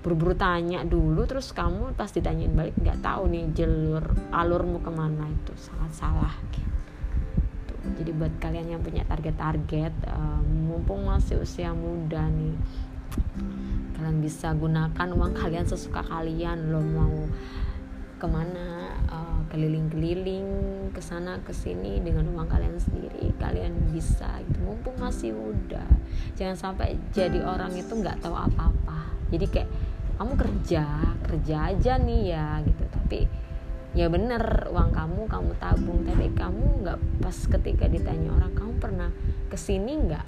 [0.00, 5.28] buru-buru tanya dulu terus kamu pas ditanyain balik nggak tahu nih jalur alurmu ke mana.
[5.28, 6.68] Itu sangat salah gitu.
[7.96, 12.56] Jadi buat kalian yang punya target-target um, mumpung masih usia muda nih
[13.98, 17.26] kalian bisa gunakan uang kalian sesuka kalian lo mau
[18.20, 20.46] ke mana uh, keliling-keliling
[20.92, 25.82] ke sana ke sini dengan uang kalian sendiri kalian bisa itu mumpung masih muda
[26.36, 29.12] jangan sampai jadi orang itu nggak tahu apa-apa.
[29.30, 29.70] Jadi kayak
[30.18, 30.84] kamu kerja
[31.24, 32.84] kerja aja nih ya gitu.
[32.90, 33.18] Tapi
[33.90, 39.10] ya bener uang kamu kamu tabung tapi kamu nggak pas ketika ditanya orang kamu pernah
[39.50, 40.26] ke sini nggak?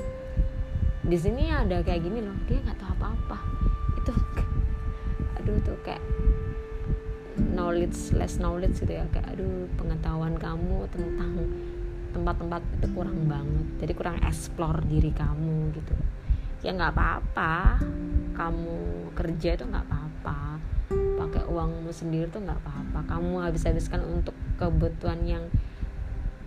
[1.07, 3.39] Di sini ada kayak gini loh dia nggak tahu apa-apa.
[4.03, 4.13] Itu
[5.39, 6.03] aduh tuh kayak
[7.55, 11.33] knowledge less knowledge gitu ya kayak aduh pengetahuan kamu tentang
[12.13, 13.67] tempat-tempat itu kurang banget.
[13.79, 15.95] Jadi kurang explore diri kamu gitu.
[16.67, 17.79] Ya nggak apa-apa
[18.35, 18.75] kamu
[19.15, 20.02] kerja itu nggak apa-apa
[21.53, 23.05] uangmu sendiri tuh nggak apa-apa.
[23.05, 25.45] Kamu habis-habiskan untuk kebutuhan yang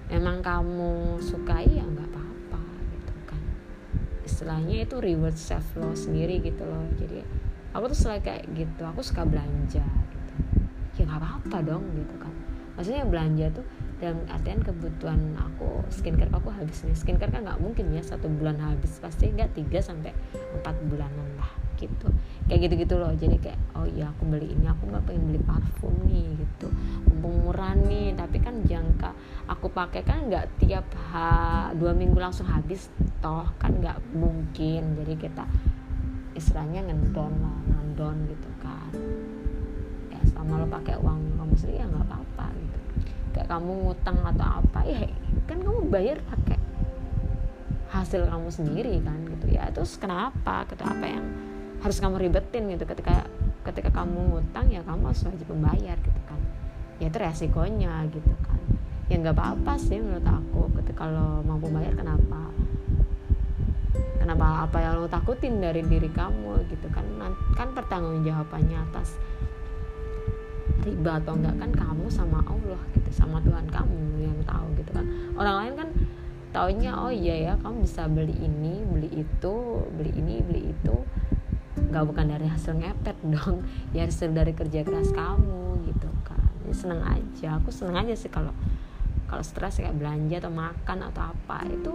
[0.10, 2.62] emang kamu sukai ya nggak apa-apa
[2.94, 3.42] gitu kan.
[4.26, 6.86] Istilahnya itu reward self lo sendiri gitu loh.
[6.98, 7.22] Jadi
[7.72, 8.82] aku tuh selalu kayak gitu.
[8.86, 10.34] Aku suka belanja gitu.
[10.98, 12.34] Ya nggak apa-apa dong gitu kan.
[12.76, 13.66] Maksudnya belanja tuh
[14.04, 16.98] dalam artian kebutuhan aku skincare aku habis nih.
[16.98, 19.00] Skincare kan nggak mungkin ya satu bulan habis.
[19.00, 20.12] Pasti nggak tiga sampai
[20.60, 22.08] empat bulanan lah gitu.
[22.48, 23.12] Kayak gitu gitu loh.
[23.14, 26.68] Jadi kayak oh iya aku beli ini aku nggak pengen beli parfum nih gitu.
[27.08, 28.16] Mumpung murah nih.
[28.16, 29.12] Tapi kan jangka
[29.52, 32.88] aku pakai kan nggak tiap ha, dua minggu langsung habis
[33.20, 33.46] toh.
[33.60, 34.98] Kan nggak mungkin.
[35.04, 35.44] Jadi kita
[36.36, 38.92] istilahnya ngendon lah ngendon gitu kan.
[40.12, 42.80] Ya selama lo pakai uang kamu sendiri ya nggak apa-apa gitu.
[43.36, 45.00] Kayak kamu ngutang atau apa ya
[45.48, 46.60] kan kamu bayar pakai
[47.96, 49.56] hasil kamu sendiri kan gitu.
[49.56, 50.68] Ya terus kenapa?
[50.68, 51.26] Gitu apa yang
[51.86, 52.90] harus kamu ribetin gitu.
[52.90, 53.30] Ketika
[53.62, 56.42] ketika kamu ngutang ya kamu harus wajib membayar gitu kan.
[56.98, 58.58] Ya itu resikonya gitu kan.
[59.06, 60.74] Ya nggak apa-apa sih menurut aku.
[60.82, 62.50] Ketika lo mampu bayar kenapa?
[64.18, 67.06] Kenapa apa yang lo takutin dari diri kamu gitu kan?
[67.54, 69.14] Kan pertanggungjawabannya atas
[70.82, 75.06] riba atau enggak kan kamu sama Allah gitu sama Tuhan kamu yang tahu gitu kan.
[75.38, 75.90] Orang lain kan
[76.56, 79.56] taunya oh iya ya kamu bisa beli ini beli itu
[79.92, 80.96] beli ini beli itu
[81.90, 83.66] nggak bukan dari hasil ngepet dong.
[83.96, 87.60] Ya hasil dari kerja keras kamu gitu kan Jadi seneng aja.
[87.62, 88.52] Aku seneng aja sih kalau
[89.26, 91.94] kalau stres kayak belanja atau makan atau apa itu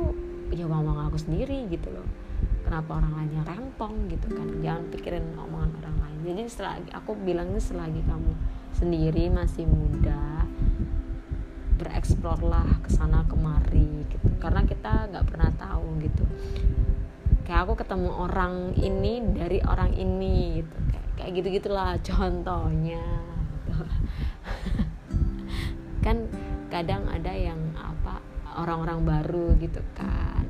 [0.50, 2.06] ya ngomong aku sendiri gitu loh.
[2.66, 4.46] Kenapa orang lain yang rempong gitu kan?
[4.62, 6.18] Jangan pikirin omongan orang lain.
[6.26, 8.32] Jadi selagi aku bilangnya selagi kamu
[8.74, 10.46] sendiri masih muda
[11.80, 14.26] bereksplor lah ke sana kemari gitu.
[14.38, 16.24] Karena kita nggak pernah tahu gitu
[17.44, 20.76] kayak aku ketemu orang ini dari orang ini gitu.
[20.90, 23.04] Kayak, kayak gitu gitulah contohnya.
[26.04, 26.16] Kan
[26.70, 28.22] kadang ada yang apa
[28.56, 30.46] orang-orang baru gitu kan.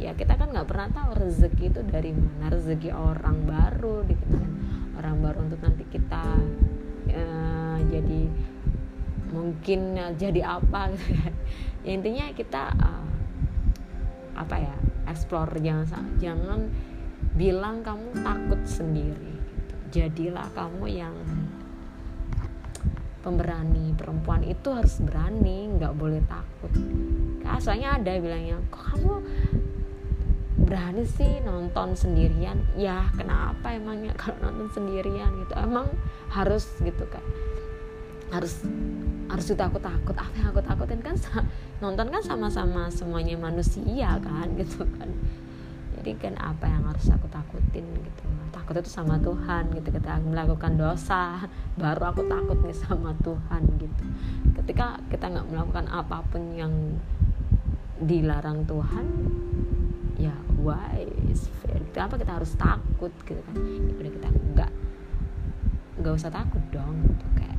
[0.00, 2.50] Ya kita kan nggak pernah tahu rezeki itu dari mana.
[2.50, 4.50] Rezeki orang baru gitu kan.
[4.98, 6.24] Orang baru untuk nanti kita
[7.14, 8.26] uh, jadi
[9.32, 11.30] mungkin jadi apa gitu ya.
[11.86, 13.06] ya intinya kita uh,
[14.36, 14.76] apa ya
[15.08, 16.60] explore jangan jangan
[17.38, 19.74] bilang kamu takut sendiri gitu.
[20.02, 21.16] jadilah kamu yang
[23.22, 23.94] pemberani.
[23.94, 26.72] Perempuan itu harus berani nggak boleh takut.
[27.62, 29.14] Soalnya ada bilangnya kok kamu
[30.66, 32.58] berani sih nonton sendirian?
[32.74, 35.54] Ya kenapa emangnya kalau nonton sendirian gitu?
[35.54, 35.86] Emang
[36.34, 37.22] harus gitu kan
[38.32, 38.64] harus
[39.32, 41.16] harus aku takut apa yang aku takutin kan
[41.80, 45.08] nonton kan sama-sama semuanya manusia kan gitu kan.
[45.96, 48.26] Jadi kan apa yang harus aku takutin gitu.
[48.52, 49.88] Takut itu sama Tuhan gitu.
[49.88, 51.48] Kita melakukan dosa
[51.80, 54.04] baru aku takut nih sama Tuhan gitu.
[54.60, 57.00] Ketika kita nggak melakukan apa pun yang
[58.02, 59.06] dilarang Tuhan
[60.20, 61.80] ya why is fair.
[61.96, 63.56] Kenapa kita harus takut gitu kan?
[63.96, 64.72] Udah kita nggak
[66.02, 67.51] nggak usah takut dong gitu kayak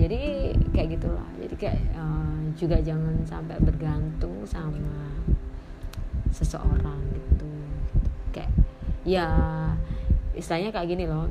[0.00, 0.20] jadi
[0.72, 1.28] kayak gitulah.
[1.36, 5.12] Jadi kayak uh, juga jangan sampai bergantung sama
[6.30, 7.50] seseorang gitu,
[8.32, 8.48] kayak
[9.04, 9.28] ya
[10.32, 11.28] istilahnya kayak gini loh.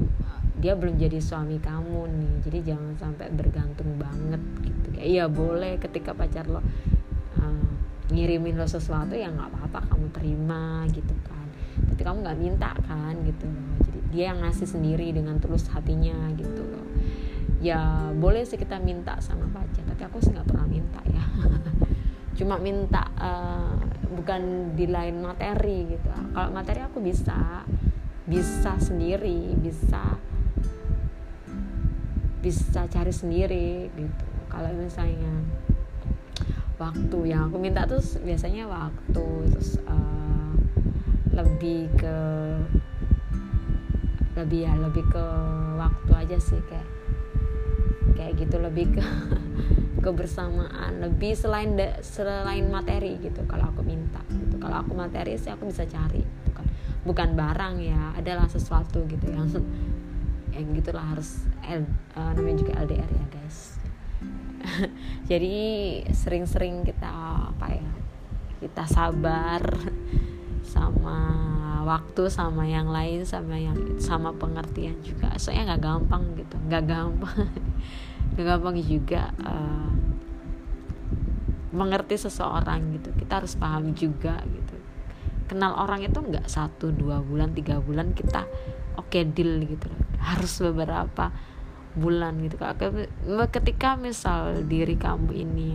[0.59, 2.34] Dia belum jadi suami kamu nih.
[2.45, 4.88] Jadi jangan sampai bergantung banget gitu.
[4.93, 6.63] Kayak iya boleh ketika pacar lo uh,
[8.11, 11.47] ngirimin lo sesuatu ya nggak apa-apa kamu terima gitu kan.
[11.95, 13.72] Tapi kamu nggak minta kan gitu loh.
[13.88, 16.89] Jadi dia yang ngasih sendiri dengan tulus hatinya gitu loh
[17.60, 21.26] ya boleh sih kita minta sama pacar tapi aku sih nggak pernah minta ya.
[22.38, 23.76] Cuma minta uh,
[24.16, 26.08] bukan di lain materi gitu.
[26.08, 27.66] Kalau materi aku bisa
[28.30, 30.16] bisa sendiri bisa
[32.39, 34.26] bisa cari sendiri gitu.
[34.47, 35.34] Kalau misalnya
[36.80, 40.56] waktu yang aku minta tuh biasanya waktu terus uh,
[41.36, 42.18] lebih ke
[44.39, 45.26] lebih ya lebih ke
[45.76, 46.99] waktu aja sih kayak
[48.16, 49.04] kayak gitu lebih ke
[50.06, 54.56] kebersamaan lebih selain selain materi gitu kalau aku minta gitu.
[54.60, 56.66] Kalau aku materi sih aku bisa cari gitu kan.
[57.04, 59.47] Bukan barang ya adalah sesuatu gitu yang
[60.56, 61.86] yang gitulah harus L,
[62.16, 63.60] uh, namanya juga LDR ya guys.
[65.32, 65.58] Jadi
[66.12, 67.12] sering-sering kita
[67.56, 67.91] apa ya
[68.60, 69.64] kita sabar
[70.64, 71.20] sama
[71.90, 75.34] waktu sama yang lain sama yang sama pengertian juga.
[75.42, 77.38] Soalnya nggak gampang gitu nggak gampang.
[78.30, 79.90] Nggak gampang juga uh,
[81.74, 83.10] mengerti seseorang gitu.
[83.18, 84.76] Kita harus paham juga gitu.
[85.50, 88.46] Kenal orang itu nggak satu dua bulan tiga bulan kita
[89.02, 89.90] oke okay, deal gitu.
[90.22, 91.34] Harus beberapa
[91.98, 92.62] bulan gitu.
[93.50, 95.70] Ketika misal diri kamu ini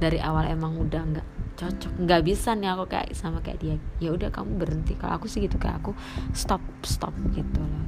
[0.00, 1.28] dari awal emang udah nggak
[1.58, 1.92] cocok.
[1.98, 3.74] Nggak bisa nih aku kayak sama kayak dia.
[3.98, 4.94] Ya udah kamu berhenti.
[4.94, 5.92] Kalau aku sih gitu kayak aku
[6.30, 7.84] stop stop gitu loh.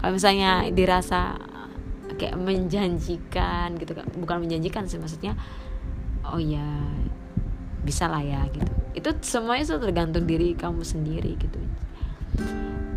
[0.00, 1.40] Kalau misalnya dirasa
[2.20, 5.32] kayak menjanjikan gitu kan bukan menjanjikan sih maksudnya
[6.28, 6.84] oh ya
[7.80, 8.68] bisa lah ya gitu.
[8.92, 11.56] Itu semuanya itu tergantung diri kamu sendiri gitu.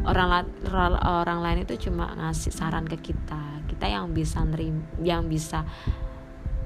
[0.04, 0.52] Orang
[1.00, 3.64] orang lain itu cuma ngasih saran ke kita.
[3.72, 5.64] Kita yang bisa nerim yang bisa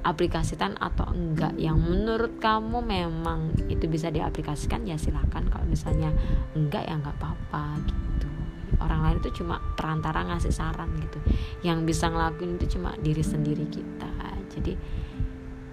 [0.02, 1.54] aplikasikan atau enggak.
[1.58, 6.14] Yang menurut kamu memang itu bisa diaplikasikan ya silahkan kalau misalnya
[6.54, 8.28] enggak ya enggak apa-apa gitu.
[8.78, 11.18] Orang lain itu cuma perantara ngasih saran gitu.
[11.66, 14.12] Yang bisa ngelakuin itu cuma diri sendiri kita.
[14.58, 14.72] Jadi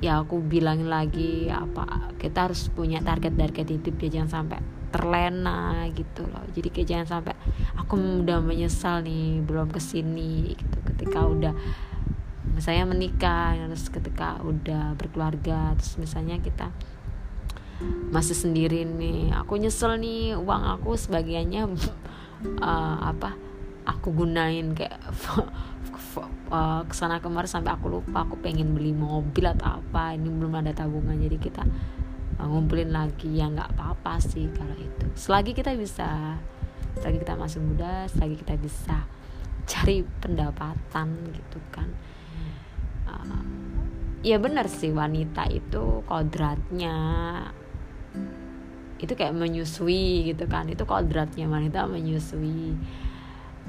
[0.03, 4.59] ya aku bilangin lagi apa kita harus punya target target hidup ya jangan sampai
[4.95, 6.45] terlena gitu loh.
[6.55, 7.35] Jadi kayak jangan sampai
[7.75, 10.77] aku udah menyesal nih belum ke sini gitu.
[10.87, 11.53] Ketika udah
[12.55, 16.71] misalnya menikah terus ketika udah berkeluarga terus misalnya kita
[18.09, 19.35] masih sendiri nih.
[19.43, 21.75] Aku nyesel nih uang aku sebagiannya
[22.63, 23.35] uh, apa
[23.83, 24.71] aku gunain.
[24.71, 24.95] Kayak
[26.49, 30.15] uh, ke sana kemari sampai aku lupa aku pengen beli mobil atau apa.
[30.15, 31.63] Ini belum ada tabungan jadi kita
[32.39, 33.27] uh, ngumpulin lagi.
[33.35, 35.05] Ya nggak apa-apa sih kalau itu.
[35.19, 36.39] Selagi kita bisa
[36.95, 39.03] selagi kita masih muda selagi kita bisa
[39.67, 41.89] cari pendapatan gitu kan
[44.25, 46.97] ya benar sih wanita itu kodratnya
[48.97, 50.65] itu kayak menyusui gitu kan.
[50.65, 52.73] Itu kodratnya wanita menyusui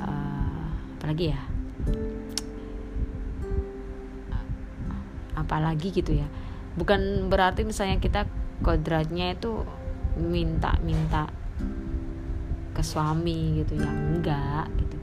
[0.00, 1.40] uh, apalagi ya?
[5.36, 6.28] Apalagi gitu ya.
[6.80, 8.24] Bukan berarti misalnya kita
[8.64, 9.60] kodratnya itu
[10.16, 11.28] minta-minta
[12.72, 14.95] ke suami gitu ya enggak gitu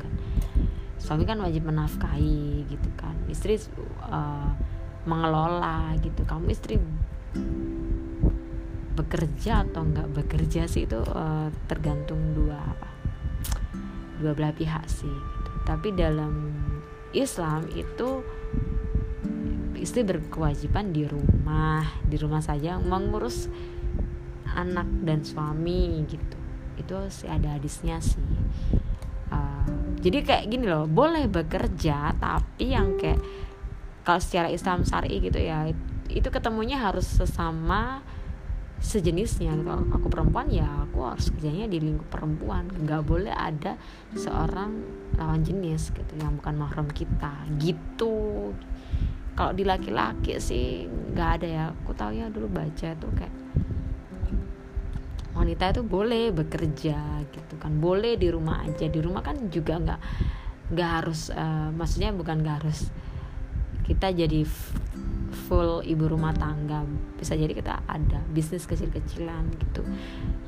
[1.03, 3.11] suami kan wajib menafkahi gitu kan.
[3.27, 3.59] Istri
[4.07, 4.47] uh,
[5.03, 6.23] mengelola gitu.
[6.23, 6.79] Kamu istri
[8.93, 12.89] bekerja atau enggak bekerja sih itu uh, tergantung dua apa
[14.21, 15.51] dua belah pihak sih gitu.
[15.65, 16.53] tapi dalam
[17.11, 18.21] Islam itu
[19.81, 23.51] istri berkewajiban di rumah di rumah saja mengurus
[24.53, 26.37] anak dan suami gitu.
[26.77, 28.21] Itu sih ada hadisnya sih
[30.03, 33.23] jadi kayak gini loh boleh bekerja tapi yang kayak
[34.03, 35.71] kalau secara Islam syari gitu ya
[36.11, 38.03] itu ketemunya harus sesama
[38.83, 39.55] sejenisnya.
[39.63, 42.67] Kalau aku perempuan ya aku harus kerjanya di lingkup perempuan.
[42.67, 43.79] Nggak boleh ada
[44.13, 44.83] seorang
[45.15, 47.31] lawan jenis gitu yang bukan mahram kita.
[47.57, 48.51] Gitu.
[49.33, 51.63] Kalau di laki-laki sih nggak ada ya.
[51.71, 53.33] Aku tahu ya dulu baca tuh kayak
[55.33, 56.97] wanita itu boleh bekerja
[57.33, 57.81] gitu kan.
[57.81, 58.85] Boleh di rumah aja.
[58.85, 60.01] Di rumah kan juga nggak
[60.73, 62.87] nggak harus uh, maksudnya bukan nggak harus
[63.83, 64.47] kita jadi
[65.49, 66.85] full ibu rumah tangga.
[67.17, 69.81] Bisa jadi kita ada bisnis kecil-kecilan gitu.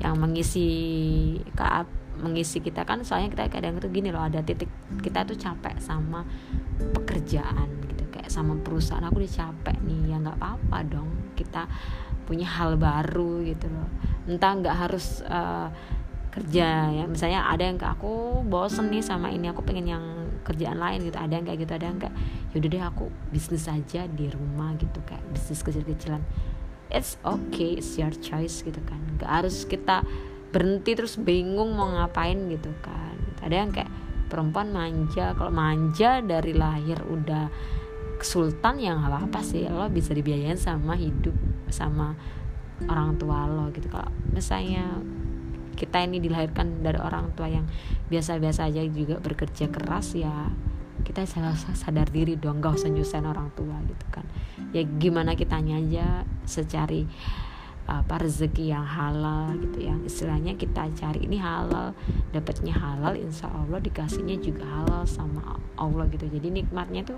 [0.00, 0.68] Yang mengisi
[1.52, 1.64] ke
[2.16, 4.72] mengisi kita kan soalnya kita kadang itu gini loh ada titik
[5.04, 6.24] kita tuh capek sama
[6.96, 8.08] pekerjaan gitu.
[8.08, 10.14] Kayak sama perusahaan aku udah capek nih.
[10.14, 11.10] Ya nggak apa-apa dong.
[11.36, 11.68] Kita
[12.26, 13.88] punya hal baru gitu loh.
[14.26, 15.70] Entah nggak harus uh,
[16.34, 17.04] kerja ya.
[17.08, 20.04] Misalnya ada yang ke aku bosen nih sama ini aku pengen yang
[20.44, 21.16] kerjaan lain gitu.
[21.16, 22.14] Ada yang kayak gitu ada yang kayak
[22.52, 25.00] yaudah deh aku bisnis aja di rumah gitu.
[25.08, 26.20] Kayak bisnis kecil-kecilan.
[26.92, 29.00] It's okay it's your choice gitu kan.
[29.16, 30.04] Gak harus kita
[30.52, 33.16] berhenti terus bingung mau ngapain gitu kan.
[33.40, 33.90] Ada yang kayak
[34.26, 35.32] perempuan manja.
[35.32, 37.48] Kalau manja dari lahir udah
[38.26, 39.70] sultan yang apa-apa sih.
[39.70, 41.38] Lo bisa dibiayain sama hidup
[41.70, 42.18] sama
[42.90, 43.86] orang tua lo gitu.
[43.86, 44.98] Kalau misalnya
[45.78, 47.70] kita ini dilahirkan dari orang tua yang
[48.10, 50.50] biasa-biasa aja juga bekerja keras ya
[51.06, 51.22] kita
[51.76, 52.58] sadar diri dong.
[52.58, 54.26] Gak usah nyusahin orang tua gitu kan.
[54.74, 57.06] Ya gimana kitanya aja secari
[57.86, 61.94] apa rezeki yang halal gitu yang istilahnya kita cari ini halal
[62.34, 66.26] dapatnya halal insya Allah dikasihnya juga halal sama Allah gitu.
[66.26, 67.14] Jadi nikmatnya tuh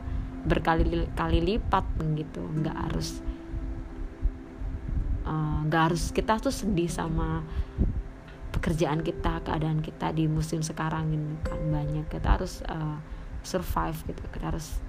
[0.48, 1.84] berkali-kali lipat
[2.16, 2.40] gitu.
[2.40, 3.20] Nggak harus
[5.28, 7.44] eh, nggak uh, harus kita tuh sedih sama
[8.48, 12.08] pekerjaan kita keadaan kita di musim sekarang ini kan banyak.
[12.08, 12.96] Kita harus uh,
[13.44, 14.24] survive gitu.
[14.32, 14.80] Kita harus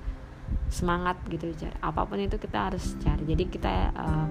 [0.71, 3.23] semangat gitu cari apa pun itu kita harus cari.
[3.27, 4.27] Jadi kita uh,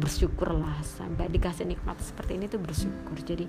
[0.00, 0.80] bersyukurlah.
[0.82, 3.14] Sampai dikasih nikmat seperti ini tuh bersyukur.
[3.20, 3.46] Jadi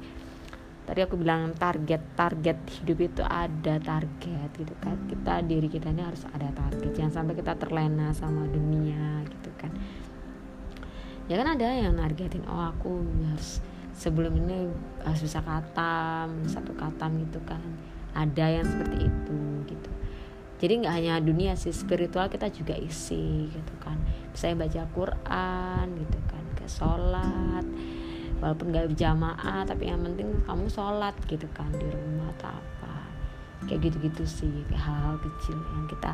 [0.86, 4.96] tadi aku bilang target target hidup itu ada target gitu kan.
[5.10, 6.94] Kita diri kita ini harus ada target.
[6.94, 9.74] Jangan sampai kita terlena sama dunia gitu kan.
[11.26, 13.02] Ya kan ada yang nargetin oh aku
[13.34, 13.60] harus
[13.98, 14.70] sebelum ini
[15.02, 17.62] harus bisa katam satu katam gitu kan.
[18.14, 19.92] Ada yang seperti itu gitu.
[20.56, 23.98] Jadi nggak hanya dunia sih spiritual kita juga isi gitu kan.
[24.38, 27.66] Saya baca Quran gitu kan ke sholat
[28.46, 32.94] walaupun nggak berjamaah tapi yang penting kamu sholat gitu kan di rumah atau apa.
[33.66, 36.14] Kayak gitu-gitu sih hal-hal kecil yang kita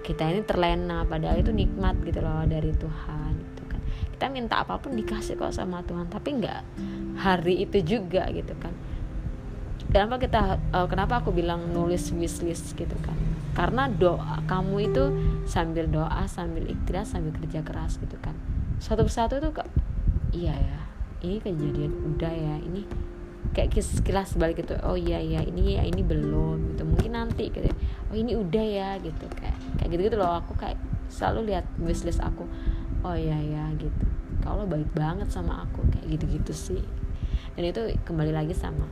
[0.00, 3.80] kita ini terlena padahal itu nikmat gitu loh dari Tuhan gitu kan.
[4.16, 6.60] Kita minta apa pun dikasih kok sama Tuhan tapi nggak
[7.20, 8.72] hari itu juga gitu kan.
[9.92, 13.20] Kenapa kita uh, kenapa aku bilang nulis wishlist gitu kan?
[13.52, 15.04] Karena doa kamu itu
[15.44, 18.32] sambil doa sambil ikhlas sambil kerja keras gitu kan.
[18.80, 19.68] Satu persatu kak
[20.34, 20.78] iya ya.
[21.22, 22.56] Ini kejadian udah ya.
[22.58, 22.82] Ini
[23.54, 24.74] kayak sekilas balik gitu.
[24.82, 26.82] Oh iya iya ini ya ini belum gitu.
[26.82, 27.70] Mungkin nanti gitu.
[28.10, 29.30] Oh ini udah ya gitu.
[29.38, 30.42] Kayak kayak gitu gitu loh.
[30.42, 30.76] Aku kayak
[31.06, 32.44] selalu lihat wishlist aku.
[33.06, 34.04] Oh iya ya gitu.
[34.42, 35.86] Kalau baik banget sama aku.
[35.94, 36.82] Kayak gitu gitu sih.
[37.54, 38.90] Dan itu kembali lagi sama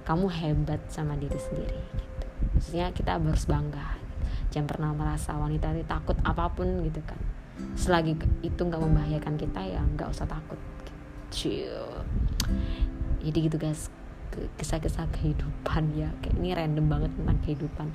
[0.00, 2.26] kamu hebat sama diri sendiri gitu.
[2.50, 3.94] maksudnya kita harus bangga.
[4.50, 7.20] Jangan pernah merasa wanita ini takut apa pun gitu kan.
[7.78, 10.58] Selagi itu nggak membahayakan kita ya nggak usah takut
[11.30, 11.86] Chill.
[13.22, 13.86] jadi gitu guys.
[14.30, 16.10] Kisah-kisah kehidupan ya.
[16.22, 17.88] Kayak ini random banget tentang kehidupan.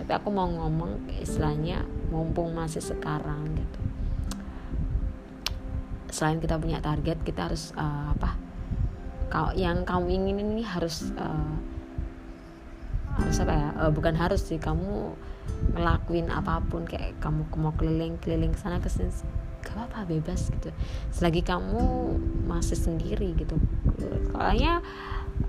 [0.00, 3.80] Tapi aku mau ngomong istilahnya mumpung masih sekarang gitu.
[6.08, 8.36] Selain kita punya target kita harus uh, apa?
[9.28, 11.56] Kau yang kamu ingin ini harus uh,
[13.20, 13.68] harus apa ya?
[13.76, 14.56] Uh, bukan harus sih.
[14.56, 15.12] Kamu
[15.76, 16.88] ngelakuin apa pun.
[16.88, 19.37] Kayak kamu mau keliling keliling sana ke sini
[19.78, 20.74] apa-apa bebas gitu.
[21.14, 22.18] Selagi kamu
[22.50, 23.54] masih sendiri gitu.
[24.34, 24.82] Kayaknya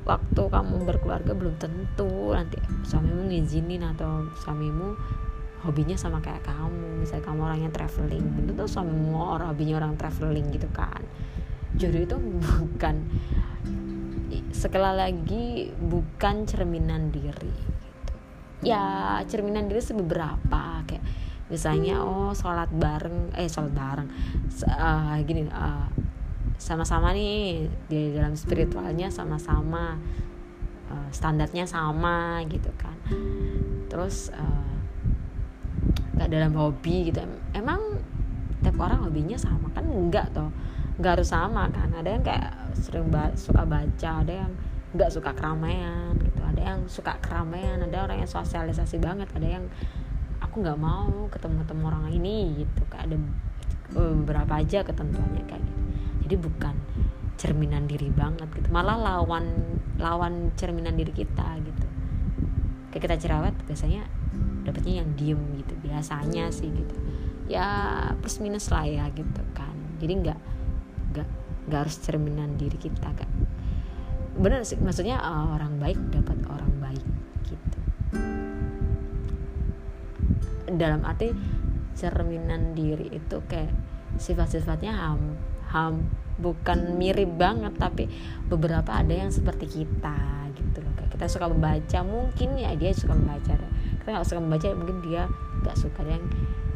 [0.05, 4.93] waktu kamu berkeluarga belum tentu nanti suamimu ngizinin atau suamimu
[5.65, 7.01] hobinya sama kayak kamu.
[7.01, 11.01] Misalnya kamu orangnya traveling tentu tuh suamimu orang hobinya orang traveling gitu kan.
[11.73, 12.95] Jodoh itu bukan
[14.49, 15.45] sekali lagi
[15.77, 18.13] bukan cerminan diri gitu.
[18.67, 21.03] ya cerminan diri sebeberapa kayak
[21.49, 24.07] misalnya oh sholat bareng eh sholat bareng.
[24.63, 25.89] Uh, gini uh,
[26.61, 29.97] sama-sama nih di dalam spiritualnya sama-sama
[30.93, 32.95] uh, standarnya sama gitu kan.
[33.89, 34.69] Terus uh,
[36.29, 37.25] dalam hobi gitu.
[37.57, 37.97] Emang
[38.61, 39.73] tiap orang hobinya sama?
[39.73, 40.53] Kan enggak toh.
[41.01, 41.89] Nggak harus sama kan.
[41.95, 44.51] Ada yang kayak sering ba suka baca ada yang
[44.93, 46.41] nggak suka keramaian gitu.
[46.43, 49.65] Ada yang suka keramaian ada orang yang sosialisasi banget ada yang
[50.49, 53.17] aku nggak mau ketemu temu orang ini gitu kayak ada
[53.93, 55.81] beberapa aja ketentuannya kayak gitu.
[56.25, 56.75] Jadi bukan
[57.39, 61.87] cerminan diri banget gitu malah lawan lawan cerminan diri kita gitu.
[62.89, 64.09] Kayak kita cerewet biasanya
[64.65, 66.95] dapetnya yang diem gitu biasanya sih gitu.
[67.45, 67.65] Ya
[68.17, 69.73] plus minus lah ya gitu kan.
[70.01, 70.39] Jadi nggak
[71.13, 71.29] gak
[71.69, 73.29] gak harus cerminan diri kita kan
[74.39, 76.68] bener sih maksudnya uh, orang baik dapat orang
[80.79, 81.35] dalam arti
[81.99, 83.75] cerminan diri itu kayak
[84.15, 85.35] sifat-sifatnya ham
[85.69, 86.09] ham.
[86.39, 88.07] Bukan mirip banget tapi
[88.47, 90.95] beberapa ada yang seperti kita gitu loh.
[90.95, 93.59] Kayak kita suka membaca mungkin ya dia suka membaca.
[93.99, 95.27] Kita nggak suka membaca mungkin dia
[95.67, 95.99] nggak suka.
[96.07, 96.23] Yang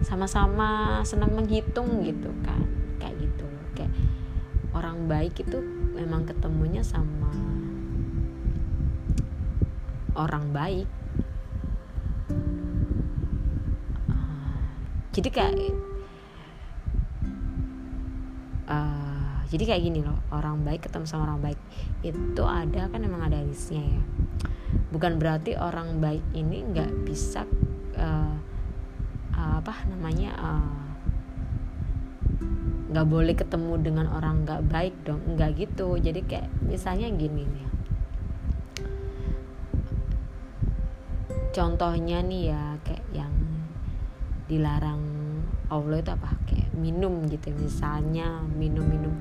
[0.04, 2.60] sama-sama senang menghitung gitu kan.
[3.00, 3.48] Kayak gitu.
[3.72, 3.96] Kayak
[4.76, 5.64] orang baik itu
[5.96, 7.32] memang ketemunya sama
[10.14, 10.86] orang baik
[15.14, 15.54] jadi kayak
[18.66, 21.60] uh, jadi kayak gini loh orang baik ketemu sama orang baik
[22.02, 24.04] itu ada kan emang ada listnya ya.
[24.90, 27.46] Bukan berarti orang baik ini nggak bisa
[27.94, 28.34] uh,
[29.38, 30.82] uh, apa namanya uh,
[32.90, 36.02] nggak boleh ketemu dengan orang nggak baik dong nggak gitu.
[36.02, 37.70] Jadi kayak misalnya gini nih.
[41.54, 42.73] Contohnya nih ya
[44.48, 45.02] dilarang
[45.72, 46.36] Allah itu apa?
[46.46, 49.16] Kayak minum gitu misalnya minum-minum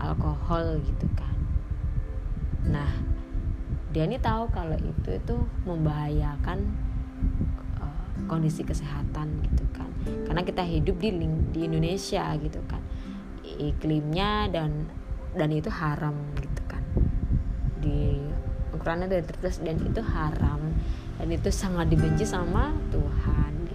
[0.00, 1.36] alkohol gitu kan.
[2.68, 2.90] Nah
[3.90, 5.36] dia ini tahu kalau itu itu
[5.66, 6.62] membahayakan
[7.82, 9.90] uh, kondisi kesehatan gitu kan.
[10.28, 11.10] Karena kita hidup di
[11.50, 12.80] di Indonesia gitu kan.
[13.44, 14.86] Iklimnya dan
[15.34, 16.84] dan itu haram gitu kan.
[17.82, 18.20] Di
[18.70, 20.60] ukurannya dari terus dan itu haram.
[21.20, 23.68] Dan itu sangat dibenci sama Tuhan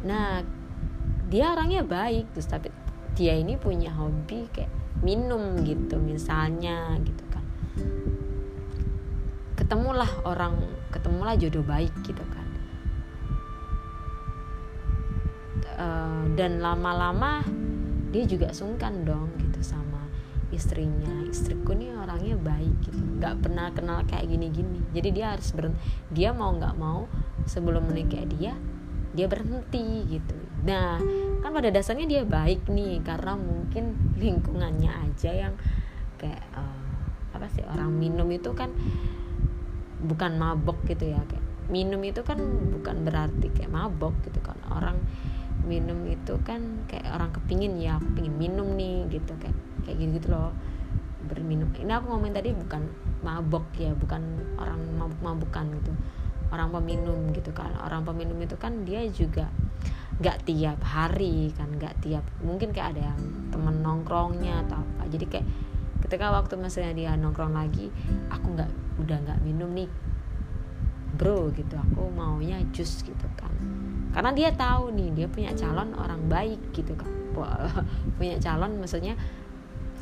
[0.00, 0.40] nah
[1.30, 2.72] dia orangnya baik terus tapi
[3.14, 4.70] dia ini punya hobi kayak
[5.04, 7.44] minum gitu misalnya gitu kan.
[9.56, 10.58] Ketemulah orang
[10.90, 12.48] ketemulah jodoh baik gitu kan.
[15.80, 17.40] Uh, dan lama-lama
[18.10, 20.04] dia juga sungkan dong gitu sama
[20.50, 21.24] istrinya.
[21.30, 24.80] Istriku nih orangnya baik gitu nggak pernah kenal kayak gini-gini.
[24.92, 25.72] Jadi dia harus ber
[26.10, 27.06] dia mau nggak mau
[27.46, 28.56] sebelum menikah dia
[29.20, 30.32] dia berhenti gitu.
[30.64, 30.96] Nah
[31.44, 35.54] kan pada dasarnya dia baik nih karena mungkin lingkungannya aja yang
[36.16, 38.72] kayak uh, apa sih orang minum itu kan
[40.00, 42.40] bukan mabok gitu ya kayak minum itu kan
[42.72, 44.56] bukan berarti kayak mabok gitu kan.
[44.72, 44.96] Orang
[45.68, 50.16] minum itu kan kayak orang kepingin ya aku pingin minum nih gitu kayak kayak gitu
[50.16, 50.56] gitu loh
[51.28, 51.68] berminum.
[51.76, 52.88] Ini aku ngomongin tadi bukan
[53.20, 54.24] mabok ya bukan
[54.56, 55.92] orang mabuk mabukan gitu
[56.50, 57.74] orang peminum gitu kan.
[57.80, 59.50] Orang peminum itu kan dia juga
[60.20, 65.08] nggak tiap hari kan nggak tiap mungkin kayak ada yang temen nongkrongnya atau apa.
[65.08, 65.46] Jadi kayak
[66.06, 67.88] ketika waktu misalnya dia nongkrong lagi
[68.28, 68.70] aku nggak
[69.00, 69.90] udah nggak minum nih.
[71.16, 73.52] Bro gitu aku maunya jus gitu kan.
[74.10, 77.08] Karena dia tahu nih dia punya calon orang baik gitu kan.
[78.20, 79.16] Punya calon maksudnya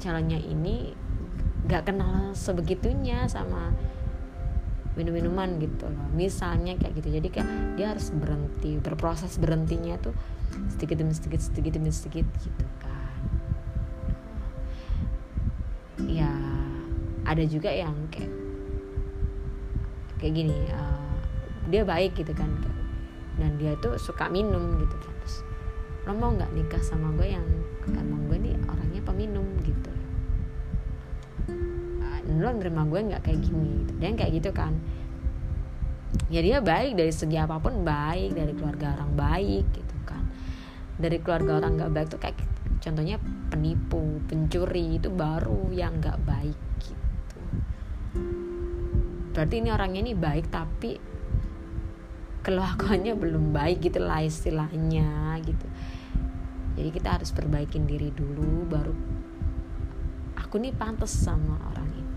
[0.02, 0.94] calonnya ini
[1.68, 3.74] gak kenal sebegitunya sama
[4.98, 6.06] minum-minuman gitu loh.
[6.10, 7.14] Misalnya kayak gitu.
[7.14, 10.10] Jadi kayak dia harus berhenti berproses berhentinya tuh
[10.74, 13.22] sedikit demi sedikit sedikit demi sedikit gitu kan.
[16.10, 16.34] Ya
[17.22, 18.34] ada juga yang kayak
[20.18, 21.14] kayak gini uh,
[21.70, 22.50] dia baik gitu kan
[23.38, 25.14] dan dia tuh suka minum gitu kan.
[25.22, 25.36] Terus
[26.10, 27.46] lo mau nggak nikah sama gue yang
[27.86, 29.37] emang gue nih orangnya peminum
[32.38, 33.82] dan lo nerima gue nggak kayak gini.
[33.82, 33.92] Gitu.
[33.98, 34.72] dan kayak gitu kan.
[36.30, 40.22] Ya dia baik dari segi apa pun baik dari keluarga orang baik gitu kan.
[41.02, 42.38] Dari keluarga orang nggak baik tuh kayak
[42.78, 43.18] contohnya
[43.50, 47.40] penipu pencuri itu baru yang nggak baik gitu.
[49.34, 50.94] Berarti ini orangnya ini baik tapi
[52.46, 55.66] kelakuannya belum baik gitu lah istilahnya gitu.
[56.78, 58.94] Jadi kita harus perbaikin diri dulu baru
[60.48, 62.07] aku nih pantas sama orang itu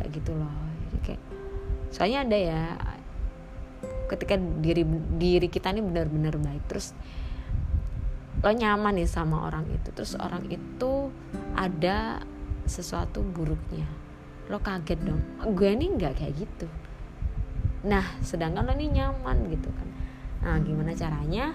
[0.00, 0.48] kayak gitu loh.
[0.88, 1.22] Jadi kayak
[1.92, 2.62] soalnya ada ya
[4.08, 4.82] ketika diri
[5.20, 6.96] diri kita nih benar-benar baik terus
[8.40, 11.12] lo nyaman nih sama orang itu terus orang itu
[11.52, 12.24] ada
[12.64, 13.84] sesuatu buruknya
[14.48, 15.22] lo kaget dong.
[15.54, 16.66] Gue nih nggak kayak gitu.
[17.86, 19.88] Nah sedangkan lo ini nyaman gitu kan.
[20.42, 21.54] Nah gimana caranya?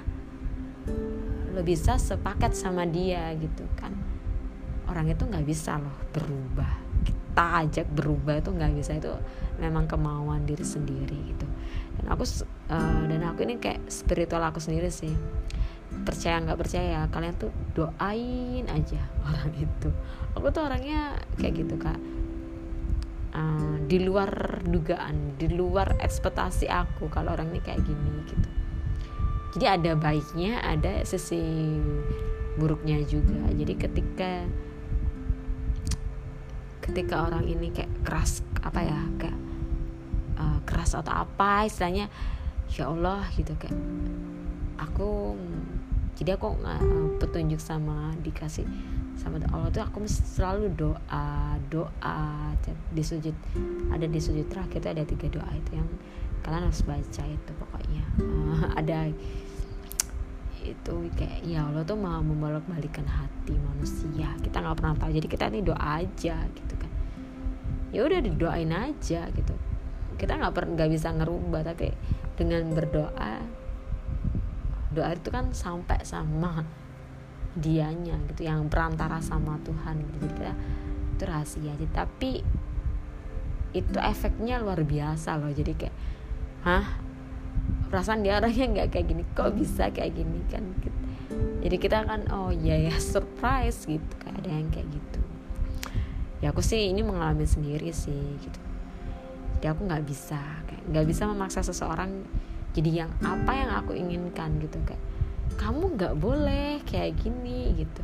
[1.52, 3.92] Lo bisa sepaket sama dia gitu kan.
[4.88, 6.85] Orang itu nggak bisa loh berubah
[7.36, 9.12] kita ajak berubah itu nggak bisa itu
[9.60, 11.44] memang kemauan diri sendiri gitu.
[12.00, 12.24] Dan aku
[12.72, 15.12] uh, dan aku ini kayak spiritual aku sendiri sih.
[16.08, 19.92] Percaya nggak percaya kalian tuh doain aja orang itu.
[20.40, 22.00] Aku tuh orangnya kayak gitu kak.
[23.36, 28.50] Uh, di luar dugaan di luar ekspektasi aku kalau orang ini kayak gini gitu.
[29.60, 31.44] Jadi ada baiknya ada sisi
[32.56, 33.44] buruknya juga.
[33.52, 34.48] Jadi ketika
[36.86, 39.38] ketika orang ini kayak keras apa ya kayak
[40.38, 42.08] uh, keras atau apa istilahnya
[42.70, 43.76] ya Allah gitu kayak
[44.78, 45.34] aku
[46.16, 48.66] jadi aku uh, petunjuk sama dikasih
[49.18, 52.54] sama Allah tuh aku selalu doa doa
[52.92, 53.34] di sujud
[53.90, 55.90] ada di sujud terakhir itu ada tiga doa itu yang
[56.46, 58.04] kalian harus baca itu pokoknya.
[58.22, 59.10] Uh, ada
[60.66, 64.30] itu kayak ya Allah tuh mau membolak balikan hati manusia.
[64.46, 66.75] Kita nggak pernah tahu jadi kita nih doa aja gitu
[67.96, 69.56] ya udah didoain aja gitu.
[70.20, 71.96] Kita nggak pernah nggak bisa ngerubah tapi
[72.36, 73.40] dengan berdoa
[74.92, 76.64] doa itu kan sampai sama
[77.56, 80.28] dianya gitu yang perantara sama Tuhan gitu.
[80.28, 80.52] Kita
[81.16, 81.88] itu rahasia aja.
[82.04, 82.44] Tapi
[83.72, 85.52] itu efeknya luar biasa loh.
[85.56, 85.96] Jadi kayak
[86.68, 87.00] hah?
[87.88, 90.68] Perasaan dia orangnya nggak kayak gini kok bisa kayak gini kan?
[91.64, 94.14] Jadi kita kan oh iya ya surprise gitu.
[94.20, 95.15] Kayak ada yang kayak gitu
[96.44, 98.60] ya aku sih ini mengalami sendiri sih gitu.
[99.60, 102.12] Jadi aku nggak bisa kayak nggak bisa memaksa seseorang
[102.76, 104.78] jadi yang apa yang aku inginkan gitu.
[104.84, 105.02] Kayak
[105.56, 108.04] kamu nggak boleh kayak gini gitu.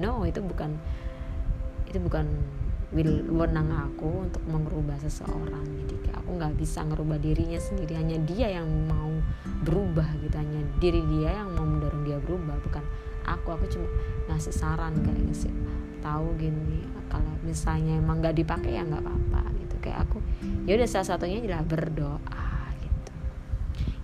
[0.00, 0.80] No itu bukan
[1.90, 2.26] itu bukan
[2.90, 8.18] will wenang aku untuk mengubah seseorang jadi kayak aku nggak bisa ngerubah dirinya sendiri hanya
[8.26, 9.14] dia yang mau
[9.62, 10.34] berubah gitu.
[10.34, 12.82] Hanya diri dia yang mau mendorong dia berubah bukan
[13.28, 13.54] aku.
[13.54, 13.86] Aku cuma
[14.32, 15.52] ngasih saran kayak ngasih
[16.00, 19.74] tahu gini kalau misalnya emang nggak dipakai ya nggak apa-apa gitu.
[19.82, 20.18] Kayak aku
[20.64, 22.48] ya udah salah satunya adalah berdoa
[22.78, 23.12] gitu.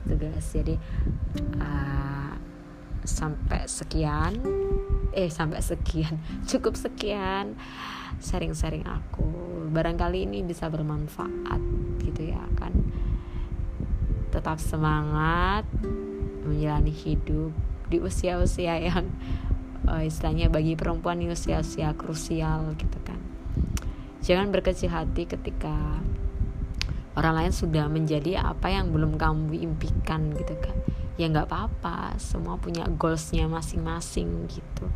[0.04, 0.48] Itu guys.
[0.50, 0.74] Jadi
[1.62, 2.34] uh,
[3.06, 4.42] sampai sekian
[5.14, 6.18] eh sampai sekian
[6.50, 7.54] cukup sekian
[8.18, 9.24] sharing-sharing aku.
[9.70, 11.62] Barangkali ini bisa bermanfaat
[12.02, 12.74] gitu ya kan.
[14.34, 15.64] Tetap semangat
[16.44, 17.54] menjalani hidup
[17.86, 19.06] di usia-usia yang
[19.86, 23.18] uh, istilahnya bagi perempuan di usia-usia krusial gitu kan.
[24.26, 26.02] Jangan berkecil hati ketika
[27.16, 30.76] orang lain sudah menjadi apa yang belum kamu impikan gitu kan.
[31.16, 34.86] Ya nggak apa-apa semua punya goalsnya masing-masing gitu.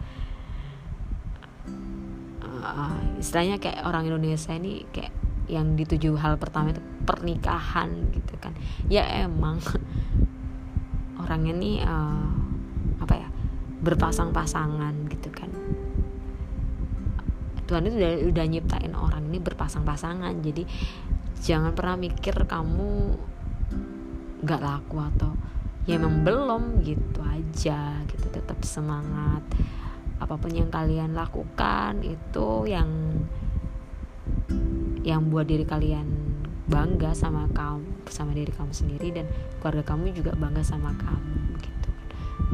[2.60, 5.16] Uh, istilahnya kayak orang Indonesia ini kayak
[5.48, 8.52] yang dituju hal pertama itu pernikahan gitu kan.
[8.86, 9.62] Ya emang
[11.22, 12.39] orangnya nih uh,
[13.80, 15.48] berpasang-pasangan gitu kan.
[17.64, 20.36] Tuhan itu udah, udah nyiptain orang ini berpasang-pasangan.
[20.44, 20.66] Jadi
[21.40, 23.16] jangan pernah mikir kamu
[24.40, 25.32] nggak laku atau
[25.88, 28.26] ya emang belum gitu aja gitu.
[28.28, 29.40] Tetap semangat.
[30.20, 32.90] Apa pun yang kalian lakukan itu yang
[35.00, 36.04] yang buat diri kalian
[36.68, 39.08] bangga sama kamu sama diri kamu sendiri.
[39.14, 39.30] Dan
[39.62, 41.49] keluarga kamu juga bangga sama kamu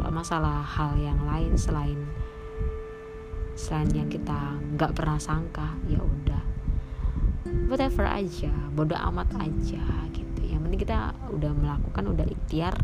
[0.04, 2.00] masalah hal yang lain selain
[3.56, 6.42] selain yang kita nggak pernah sangka ya udah.
[7.72, 10.40] Whatever aja bodoh amat aja gitu.
[10.44, 12.76] Yang penting kita udah melakukan udah ikhtiar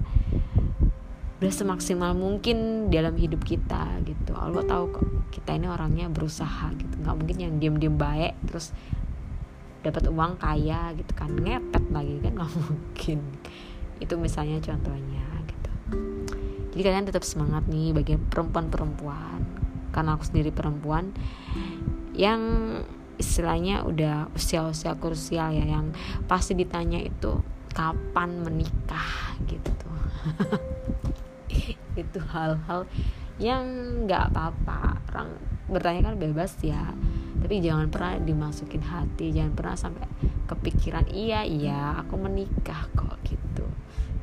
[1.43, 4.33] udah semaksimal mungkin dalam hidup kita gitu.
[4.39, 6.95] Allah tahu kok kita ini orangnya berusaha gitu.
[7.03, 8.71] Nggak mungkin yang diem diem baik terus
[9.83, 11.35] dapat uang kaya gitu kan.
[11.35, 13.19] Ngepet lagi kan nggak mungkin.
[13.99, 15.71] Itu misalnya contohnya gitu
[16.73, 19.41] jadi kalian tetap semangat nih bagi perempuan-perempuan.
[19.93, 21.13] Karena aku sendiri perempuan
[22.17, 22.41] yang
[23.21, 25.93] istilahnya udah usia-usia krusial ya yang
[26.25, 27.45] pasti ditanya itu
[27.77, 29.37] kapan menikah?
[29.45, 29.71] gitu.
[32.03, 32.89] Itu hal-hal
[33.37, 33.65] yang
[34.09, 34.97] nggak apa-apa.
[35.13, 35.29] Orang
[35.69, 36.89] bertanya kan bebas ya.
[37.43, 40.07] Tapi jangan pernah dimasukin hati jangan pernah sampai
[40.47, 43.52] kepikiran iya iya aku menikah kok gitu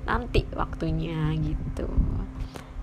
[0.08, 1.88] nanti waktunya gitu.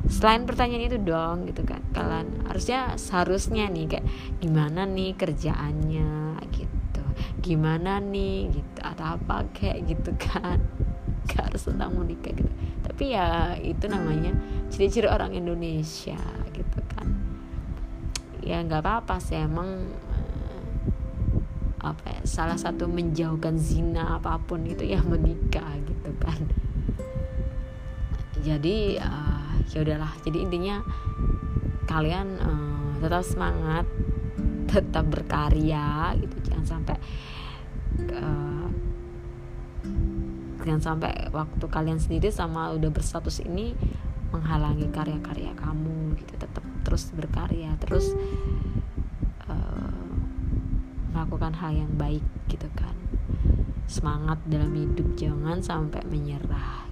[0.07, 1.83] Selain pertanyaan itu dong gitu kan.
[1.91, 4.07] Kalian harusnya seharusnya nih kayak
[4.39, 7.03] gimana nih kerjaannya gitu.
[7.43, 10.63] Gimana nih gitu atau apa kayak gitu kan.
[11.31, 12.53] Gak harus tentang menikah gitu.
[12.87, 14.31] Tapi ya itu namanya
[14.71, 16.23] ciri-ciri orang Indonesia
[16.55, 17.11] gitu kan.
[18.47, 20.63] Ya nggak apa-apa sih emang eh,
[21.83, 26.47] apa ya, salah satu menjauhkan zina apa pun itu ya menikah gitu kan
[28.47, 30.13] jadi uh, ya udahlah.
[30.23, 30.79] Jadi intinya
[31.91, 33.87] kalian uh, tetap semangat
[34.71, 36.37] tetap berkarya gitu.
[36.47, 36.97] Jangan sampai
[38.15, 38.71] uh,
[40.63, 43.75] jangan sampai waktu kalian sendiri sama udah berstatus ini
[44.31, 46.39] menghalangi karya-karya kamu gitu.
[46.39, 48.15] Tetap terus berkarya terus
[49.51, 50.07] uh,
[51.11, 52.95] melakukan hal yang baik gitu kan.
[53.91, 55.19] Semangat dalam hidup.
[55.19, 56.86] Jangan sampai menyerah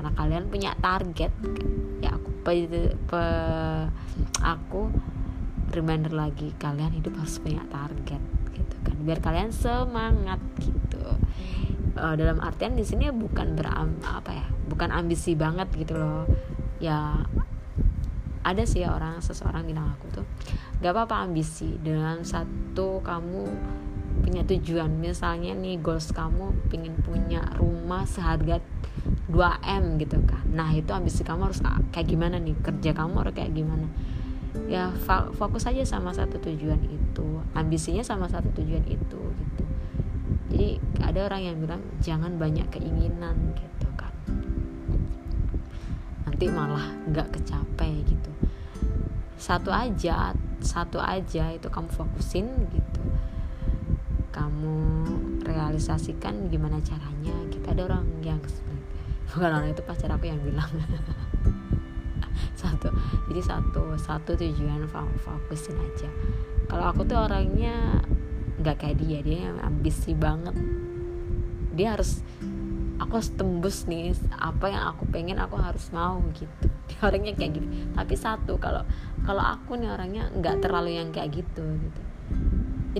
[0.00, 1.28] karena kalian punya target
[2.00, 3.22] ya aku pe, pe,
[4.40, 4.88] aku
[5.76, 8.22] reminder lagi kalian hidup harus punya target
[8.56, 8.96] gitu kan.
[9.04, 11.04] Biar kalian semangat gitu.
[12.00, 16.24] Uh, dalam artian di sini bukan beram apa ya bukan ambisi banget gitu loh.
[16.80, 17.20] Ya
[18.40, 20.24] ada sih orang seseorang bilang aku tuh
[20.80, 23.44] gak apa-apa ambisi dengan satu kamu
[24.20, 25.00] punya tujuan.
[25.00, 28.60] Misalnya nih goals kamu pengen punya rumah seharga
[29.32, 30.44] 2M gitu kan.
[30.52, 31.60] Nah itu ambisi kamu harus
[31.90, 32.54] kayak gimana nih?
[32.60, 33.88] Kerja kamu harus kayak gimana?
[34.66, 34.90] Ya
[35.34, 37.26] fokus aja sama satu tujuan itu.
[37.56, 39.64] Ambisinya sama satu tujuan itu gitu.
[40.50, 40.68] Jadi
[41.00, 44.12] ada orang yang bilang jangan banyak keinginan gitu kan.
[46.26, 48.30] Nanti malah nggak kecapai gitu.
[49.40, 52.99] Satu aja satu aja itu kamu fokusin gitu
[54.40, 54.76] kamu
[55.44, 58.40] realisasikan gimana caranya kita ada orang yang
[59.28, 60.70] bukan orang itu pacar aku yang bilang.
[62.60, 62.92] Satu
[63.28, 64.84] jadi satu satu tujuan
[65.24, 66.08] fokusin aja.
[66.68, 68.00] Kalau aku tuh orangnya
[68.60, 70.52] nggak kayak dia dia yang ambisi banget.
[71.72, 72.20] Dia harus
[73.00, 76.68] aku harus tembus nih apa yang aku pengen aku harus mau gitu.
[77.06, 77.66] Orangnya kayak gitu.
[77.96, 78.84] Tapi satu kalau
[79.24, 82.02] kalau aku nih orangnya nggak terlalu yang kayak gitu gitu.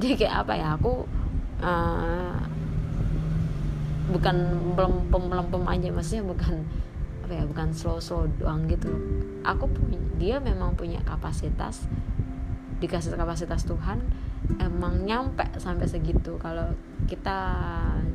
[0.00, 1.04] Jadi kayak apa ya aku
[1.60, 2.36] uh,
[4.10, 4.36] bukan
[4.74, 6.54] melempem melempem aja maksudnya bukan
[7.24, 8.90] apa ya bukan slow slow doang gitu.
[9.46, 11.86] Aku punya dia memang punya kapasitas
[12.82, 14.02] dikasih kapasitas Tuhan
[14.58, 16.34] emang nyampe sampai segitu.
[16.42, 16.74] Kalau
[17.06, 17.54] kita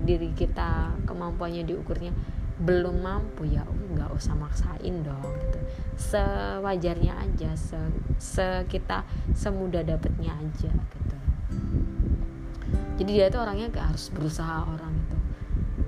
[0.04, 2.12] diri kita kemampuannya diukurnya
[2.56, 5.60] belum mampu ya nggak usah maksain dong gitu.
[5.96, 7.80] Sewajarnya aja se,
[8.20, 11.16] se kita semudah dapetnya aja gitu
[12.96, 15.18] jadi dia tuh orangnya kayak harus berusaha orang itu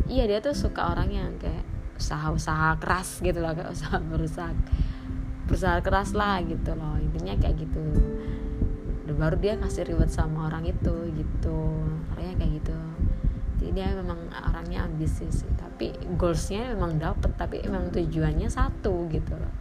[0.07, 1.63] iya dia tuh suka orang yang kayak
[1.97, 4.51] usaha-usaha keras gitu loh kayak usaha berusaha
[5.47, 6.99] berusaha keras lah gitu loh.
[6.99, 7.83] Intinya kayak gitu.
[9.07, 11.59] Dan baru dia kasih reward sama orang itu gitu.
[12.13, 12.77] Orangnya kayak gitu.
[13.57, 15.51] Jadi dia memang orangnya ambisius sih.
[15.55, 19.53] Tapi goalsnya memang dapet tapi memang tujuannya satu gitu loh.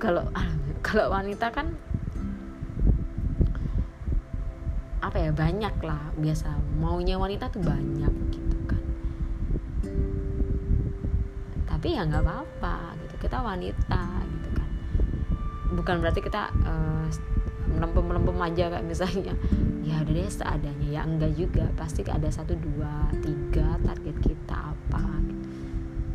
[0.00, 0.24] Kalau
[0.86, 1.76] kalau wanita kan
[5.04, 6.56] apa ya banyak lah biasa.
[6.80, 8.82] Maunya wanita tuh banyak gitu kan.
[11.68, 14.70] Tapi ya nggak apa-apa gitu kita wanita gitu kan.
[15.76, 17.06] Bukan berarti kita uh,
[17.68, 19.34] melempem melempem aja kayak misalnya
[19.88, 20.88] ya udah deh seadanya.
[20.88, 25.44] Ya enggak juga pasti ada satu dua tiga target kita apa gitu.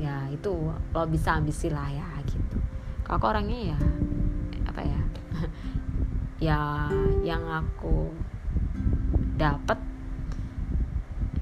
[0.02, 2.58] ya itu lo bisa ambisi lah ya gitu.
[3.06, 3.80] Kalau orangnya ya
[4.66, 5.02] apa ya
[6.50, 6.60] ya
[7.22, 8.10] yang aku
[9.40, 9.80] dapat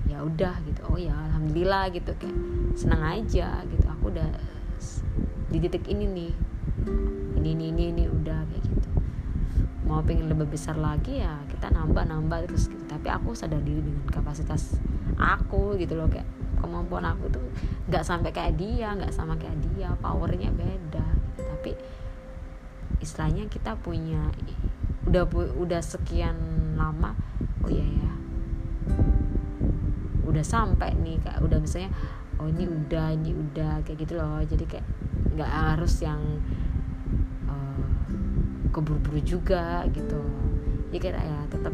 [0.05, 0.81] ya udah gitu.
[0.87, 2.37] Oh ya alhamdulillah gitu kayak
[2.77, 3.85] senang aja gitu.
[3.97, 4.29] Aku udah
[5.49, 6.33] di titik ini nih.
[7.41, 8.89] Ini ini ini, ini udah kayak gitu.
[9.89, 12.83] Mau pengen lebih besar lagi ya kita nambah nambah terus gitu.
[12.87, 14.75] tapi aku sadar diri dengan kapasitas
[15.15, 16.27] aku gitu loh kayak
[16.59, 17.45] kemampuan aku tuh
[17.87, 21.07] nggak sampai kayak dia nggak sama kayak dia powernya beda.
[21.39, 21.71] Tapi
[23.01, 24.29] istilahnya kita punya
[25.07, 25.23] udah
[25.55, 26.35] udah sekian
[26.75, 27.15] lama
[27.67, 28.11] oh iya ya
[30.23, 31.91] udah sampai nih kayak udah misalnya
[32.37, 34.39] oh ini udah ini udah kayak gitu loh.
[34.45, 34.87] Jadi kayak
[35.35, 36.21] nggak harus yang
[38.71, 40.21] keburu-buru juga gitu.
[40.93, 41.73] Ya kira ya tetap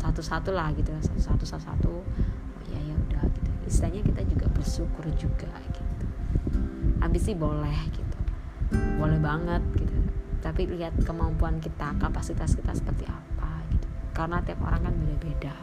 [0.00, 1.92] satu-satu lah gitu satu-satu satu-satu.
[2.00, 3.50] Oh ya ya udah gitu.
[3.68, 6.06] Istilahnya kita juga bersyukur juga gitu.
[7.04, 8.18] Habis sih boleh gitu.
[8.96, 9.92] Boleh banget gitu.
[10.40, 13.29] Tapi lihat kemampuan kita kapasitas kita seperti apa
[14.20, 15.54] karena tiap orang kan beda-beda.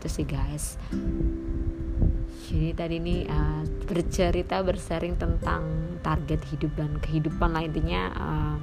[0.00, 0.76] Itu sih guys.
[2.50, 8.56] Jadi tadi ini uh, bercerita bersharing tentang target hidup dan kehidupan lah intinya uh,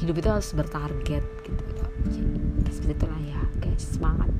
[0.00, 1.64] hidup itu harus bertarget gitu.
[2.08, 4.30] Jadi seperti itulah ya guys semangat.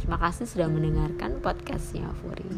[0.00, 2.48] Terima kasih sudah mendengarkan podcastnya Furi.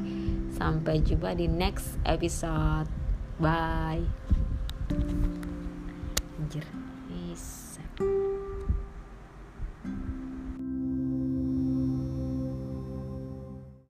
[0.57, 2.89] Sampai jumpa di next episode.
[3.37, 4.03] Bye.
[6.41, 6.86] Anjir.